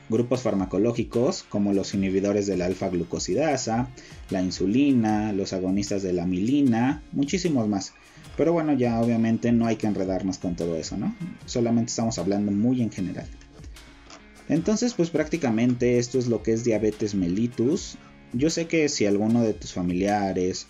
grupos 0.08 0.42
farmacológicos 0.42 1.42
como 1.42 1.72
los 1.72 1.94
inhibidores 1.94 2.46
de 2.46 2.58
la 2.58 2.66
alfa-glucosidasa, 2.66 3.88
la 4.30 4.40
insulina, 4.40 5.32
los 5.32 5.52
agonistas 5.52 6.04
de 6.04 6.12
la 6.12 6.26
milina, 6.26 7.02
muchísimos 7.10 7.66
más. 7.66 7.92
Pero 8.36 8.52
bueno, 8.52 8.72
ya 8.72 9.00
obviamente 9.00 9.52
no 9.52 9.66
hay 9.66 9.76
que 9.76 9.86
enredarnos 9.86 10.38
con 10.38 10.56
todo 10.56 10.76
eso, 10.76 10.96
¿no? 10.96 11.14
Solamente 11.46 11.90
estamos 11.90 12.18
hablando 12.18 12.52
muy 12.52 12.82
en 12.82 12.90
general. 12.90 13.26
Entonces, 14.48 14.94
pues 14.94 15.10
prácticamente 15.10 15.98
esto 15.98 16.18
es 16.18 16.26
lo 16.26 16.42
que 16.42 16.52
es 16.52 16.64
diabetes 16.64 17.14
mellitus. 17.14 17.96
yo 18.32 18.50
sé 18.50 18.66
que 18.66 18.88
si 18.88 19.06
alguno 19.06 19.42
de 19.42 19.54
tus 19.54 19.72
familiares, 19.72 20.66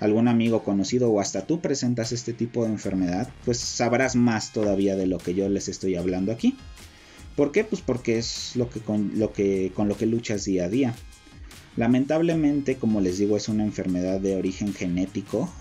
algún 0.00 0.28
amigo 0.28 0.64
conocido 0.64 1.10
o 1.10 1.20
hasta 1.20 1.46
tú 1.46 1.60
presentas 1.60 2.12
este 2.12 2.32
tipo 2.32 2.64
de 2.64 2.70
enfermedad, 2.70 3.28
pues 3.44 3.58
sabrás 3.58 4.16
más 4.16 4.52
todavía 4.52 4.96
de 4.96 5.06
lo 5.06 5.18
que 5.18 5.34
yo 5.34 5.48
les 5.48 5.68
estoy 5.68 5.94
hablando 5.94 6.32
aquí. 6.32 6.56
¿Por 7.36 7.52
qué? 7.52 7.64
Pues 7.64 7.82
porque 7.82 8.18
es 8.18 8.56
lo 8.56 8.68
que 8.68 8.80
con 8.80 9.12
lo 9.18 9.32
que, 9.32 9.72
con 9.74 9.88
lo 9.88 9.96
que 9.96 10.06
luchas 10.06 10.44
día 10.44 10.64
a 10.64 10.68
día. 10.68 10.94
Lamentablemente, 11.76 12.76
como 12.76 13.00
les 13.00 13.18
digo, 13.18 13.36
es 13.36 13.48
una 13.48 13.64
enfermedad 13.64 14.20
de 14.20 14.36
origen 14.36 14.74
genético. 14.74 15.52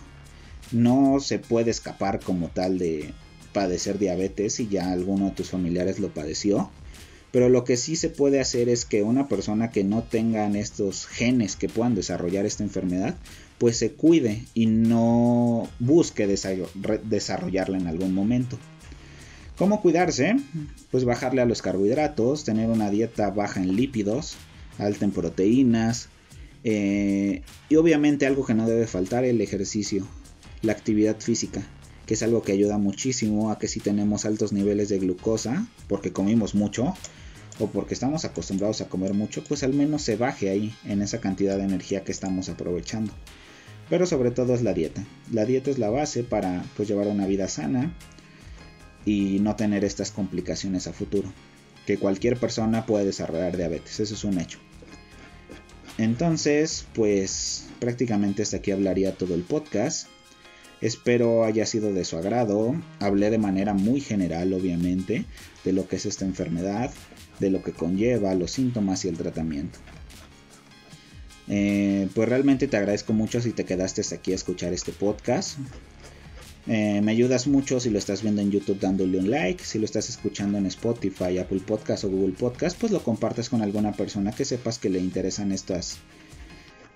No 0.71 1.19
se 1.19 1.39
puede 1.39 1.71
escapar 1.71 2.19
como 2.19 2.49
tal 2.49 2.77
de 2.77 3.13
padecer 3.53 3.97
diabetes 3.97 4.55
si 4.55 4.67
ya 4.67 4.91
alguno 4.91 5.25
de 5.25 5.31
tus 5.31 5.49
familiares 5.49 5.99
lo 5.99 6.13
padeció. 6.13 6.69
Pero 7.31 7.49
lo 7.49 7.63
que 7.63 7.77
sí 7.77 7.95
se 7.95 8.09
puede 8.09 8.39
hacer 8.39 8.69
es 8.69 8.85
que 8.85 9.03
una 9.03 9.27
persona 9.27 9.69
que 9.69 9.83
no 9.83 10.03
tengan 10.03 10.55
estos 10.55 11.05
genes 11.05 11.55
que 11.55 11.69
puedan 11.69 11.93
desarrollar 11.93 12.45
esta 12.45 12.63
enfermedad, 12.63 13.15
pues 13.59 13.77
se 13.77 13.91
cuide 13.91 14.45
y 14.55 14.65
no 14.65 15.69
busque 15.79 16.25
desarrollarla 16.27 17.77
en 17.77 17.87
algún 17.87 18.13
momento. 18.15 18.57
¿Cómo 19.57 19.81
cuidarse? 19.81 20.37
Pues 20.89 21.03
bajarle 21.03 21.41
a 21.41 21.45
los 21.45 21.61
carbohidratos, 21.61 22.45
tener 22.45 22.69
una 22.69 22.89
dieta 22.89 23.29
baja 23.29 23.61
en 23.61 23.75
lípidos, 23.75 24.35
alta 24.79 25.05
en 25.05 25.11
proteínas 25.11 26.09
eh, 26.63 27.41
y 27.67 27.75
obviamente 27.75 28.25
algo 28.25 28.45
que 28.45 28.53
no 28.53 28.67
debe 28.67 28.87
faltar, 28.87 29.23
el 29.25 29.41
ejercicio, 29.41 30.07
la 30.61 30.73
actividad 30.73 31.19
física, 31.19 31.61
que 32.05 32.15
es 32.15 32.23
algo 32.23 32.41
que 32.41 32.51
ayuda 32.51 32.77
muchísimo 32.77 33.51
a 33.51 33.59
que 33.59 33.67
si 33.67 33.79
tenemos 33.79 34.25
altos 34.25 34.51
niveles 34.51 34.89
de 34.89 34.99
glucosa, 34.99 35.67
porque 35.87 36.11
comimos 36.11 36.55
mucho, 36.55 36.93
o 37.59 37.67
porque 37.67 37.93
estamos 37.93 38.25
acostumbrados 38.25 38.81
a 38.81 38.87
comer 38.87 39.13
mucho, 39.13 39.43
pues 39.43 39.63
al 39.63 39.73
menos 39.73 40.01
se 40.01 40.15
baje 40.15 40.49
ahí 40.49 40.73
en 40.85 41.01
esa 41.01 41.19
cantidad 41.19 41.57
de 41.57 41.63
energía 41.63 42.03
que 42.03 42.11
estamos 42.11 42.49
aprovechando. 42.49 43.13
Pero 43.89 44.05
sobre 44.05 44.31
todo 44.31 44.53
es 44.53 44.61
la 44.61 44.73
dieta. 44.73 45.03
La 45.31 45.45
dieta 45.45 45.69
es 45.69 45.77
la 45.77 45.89
base 45.89 46.23
para 46.23 46.63
pues, 46.77 46.87
llevar 46.87 47.07
una 47.07 47.25
vida 47.25 47.47
sana 47.47 47.93
y 49.05 49.39
no 49.39 49.55
tener 49.55 49.83
estas 49.83 50.11
complicaciones 50.11 50.87
a 50.87 50.93
futuro. 50.93 51.31
Que 51.85 51.97
cualquier 51.97 52.37
persona 52.37 52.85
puede 52.85 53.05
desarrollar 53.05 53.57
diabetes, 53.57 53.99
eso 53.99 54.13
es 54.13 54.23
un 54.23 54.39
hecho. 54.39 54.59
Entonces, 55.97 56.85
pues 56.93 57.67
prácticamente 57.79 58.43
hasta 58.43 58.57
aquí 58.57 58.71
hablaría 58.71 59.15
todo 59.15 59.35
el 59.35 59.41
podcast. 59.41 60.07
Espero 60.81 61.43
haya 61.43 61.65
sido 61.65 61.93
de 61.93 62.05
su 62.05 62.17
agrado. 62.17 62.75
Hablé 62.99 63.29
de 63.29 63.37
manera 63.37 63.73
muy 63.73 64.01
general, 64.01 64.53
obviamente, 64.53 65.25
de 65.65 65.73
lo 65.73 65.87
que 65.87 65.97
es 65.97 66.05
esta 66.05 66.25
enfermedad, 66.25 66.91
de 67.39 67.49
lo 67.49 67.61
que 67.63 67.73
conlleva, 67.73 68.33
los 68.35 68.51
síntomas 68.51 69.03
y 69.05 69.09
el 69.09 69.17
tratamiento. 69.17 69.79
Eh, 71.49 72.07
pues 72.13 72.29
realmente 72.29 72.67
te 72.67 72.77
agradezco 72.77 73.11
mucho 73.11 73.41
si 73.41 73.51
te 73.51 73.65
quedaste 73.65 74.01
hasta 74.01 74.15
aquí 74.15 74.31
a 74.31 74.35
escuchar 74.35 74.71
este 74.71 74.91
podcast. 74.91 75.57
Eh, 76.67 77.01
me 77.01 77.11
ayudas 77.11 77.47
mucho 77.47 77.79
si 77.79 77.89
lo 77.89 77.97
estás 77.97 78.21
viendo 78.21 78.41
en 78.41 78.51
YouTube 78.51 78.79
dándole 78.79 79.17
un 79.17 79.31
like, 79.31 79.63
si 79.63 79.79
lo 79.79 79.85
estás 79.85 80.07
escuchando 80.09 80.59
en 80.59 80.67
Spotify, 80.67 81.39
Apple 81.39 81.61
Podcast 81.65 82.03
o 82.03 82.09
Google 82.09 82.35
Podcast, 82.37 82.79
pues 82.79 82.91
lo 82.91 83.01
compartes 83.01 83.49
con 83.49 83.63
alguna 83.63 83.93
persona 83.93 84.31
que 84.31 84.45
sepas 84.45 84.77
que 84.77 84.89
le 84.89 84.99
interesan 84.99 85.51
estas, 85.51 85.97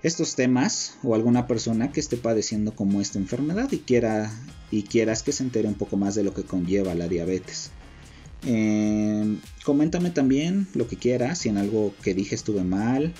estos 0.04 0.36
temas 0.36 0.98
o 1.02 1.14
alguna 1.14 1.46
persona 1.46 1.90
que 1.90 1.98
esté 1.98 2.18
padeciendo 2.18 2.74
como 2.74 3.00
esta 3.00 3.18
enfermedad 3.18 3.72
y, 3.72 3.78
quiera, 3.78 4.30
y 4.70 4.82
quieras 4.82 5.22
que 5.22 5.32
se 5.32 5.42
entere 5.42 5.66
un 5.66 5.74
poco 5.74 5.96
más 5.96 6.14
de 6.14 6.22
lo 6.22 6.34
que 6.34 6.44
conlleva 6.44 6.94
la 6.94 7.08
diabetes. 7.08 7.70
Eh, 8.46 9.38
coméntame 9.64 10.10
también 10.10 10.68
lo 10.74 10.86
que 10.86 10.96
quieras, 10.96 11.38
si 11.38 11.48
en 11.48 11.56
algo 11.56 11.94
que 12.02 12.12
dije 12.12 12.34
estuve 12.34 12.62
mal, 12.64 13.14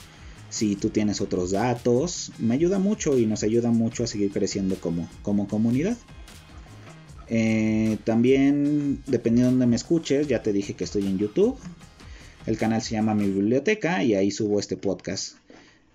si 0.51 0.77
tú 0.77 0.91
tienes 0.91 1.23
otros 1.23 1.53
datos, 1.53 2.33
me 2.39 2.55
ayuda 2.55 2.79
mucho 2.79 3.19
y 3.19 3.25
nos 3.25 3.43
ayuda 3.43 3.71
mucho 3.71 4.05
a 4.05 4.07
seguir 4.07 4.31
creciendo 4.31 4.77
como, 4.77 5.09
como 5.23 5.49
comunidad. 5.49 5.97
Eh, 7.29 7.97
también, 8.05 9.03
dependiendo 9.07 9.47
de 9.47 9.53
donde 9.53 9.67
me 9.67 9.77
escuches, 9.77 10.29
ya 10.29 10.43
te 10.43 10.53
dije 10.53 10.75
que 10.75 10.85
estoy 10.85 11.07
en 11.07 11.17
YouTube. 11.17 11.57
El 12.45 12.59
canal 12.59 12.83
se 12.83 12.93
llama 12.93 13.15
Mi 13.15 13.25
Biblioteca 13.25 14.05
y 14.05 14.15
ahí 14.15 14.31
subo 14.31 14.61
este 14.61 14.77
podcast. 14.77 15.39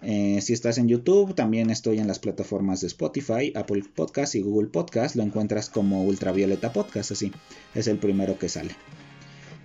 Eh, 0.01 0.39
si 0.41 0.53
estás 0.53 0.77
en 0.77 0.87
YouTube, 0.87 1.35
también 1.35 1.69
estoy 1.69 1.99
en 1.99 2.07
las 2.07 2.19
plataformas 2.19 2.81
de 2.81 2.87
Spotify, 2.87 3.51
Apple 3.55 3.83
Podcast 3.93 4.35
y 4.35 4.41
Google 4.41 4.69
Podcast. 4.69 5.15
Lo 5.15 5.23
encuentras 5.23 5.69
como 5.69 6.03
Ultravioleta 6.03 6.71
Podcast, 6.71 7.11
así. 7.11 7.31
Es 7.75 7.87
el 7.87 7.97
primero 7.97 8.37
que 8.39 8.49
sale. 8.49 8.75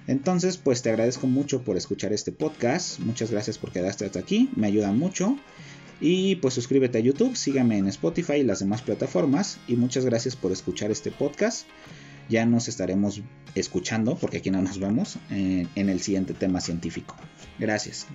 Entonces, 0.06 0.58
pues 0.58 0.82
te 0.82 0.90
agradezco 0.90 1.26
mucho 1.26 1.62
por 1.62 1.76
escuchar 1.76 2.12
este 2.12 2.32
podcast. 2.32 2.98
Muchas 2.98 3.30
gracias 3.30 3.58
por 3.58 3.72
quedarte 3.72 4.04
hasta 4.04 4.18
aquí. 4.18 4.50
Me 4.56 4.66
ayuda 4.66 4.92
mucho. 4.92 5.38
Y 6.00 6.36
pues 6.36 6.54
suscríbete 6.54 6.98
a 6.98 7.00
YouTube, 7.00 7.36
sígame 7.36 7.78
en 7.78 7.86
Spotify 7.86 8.34
y 8.34 8.42
las 8.42 8.58
demás 8.58 8.82
plataformas. 8.82 9.58
Y 9.68 9.76
muchas 9.76 10.04
gracias 10.04 10.36
por 10.36 10.52
escuchar 10.52 10.90
este 10.90 11.10
podcast. 11.10 11.66
Ya 12.28 12.44
nos 12.44 12.68
estaremos 12.68 13.22
escuchando, 13.54 14.16
porque 14.16 14.38
aquí 14.38 14.50
no 14.50 14.60
nos 14.60 14.78
vemos, 14.78 15.18
en 15.30 15.88
el 15.88 16.00
siguiente 16.00 16.34
tema 16.34 16.60
científico. 16.60 17.14
Gracias. 17.58 18.06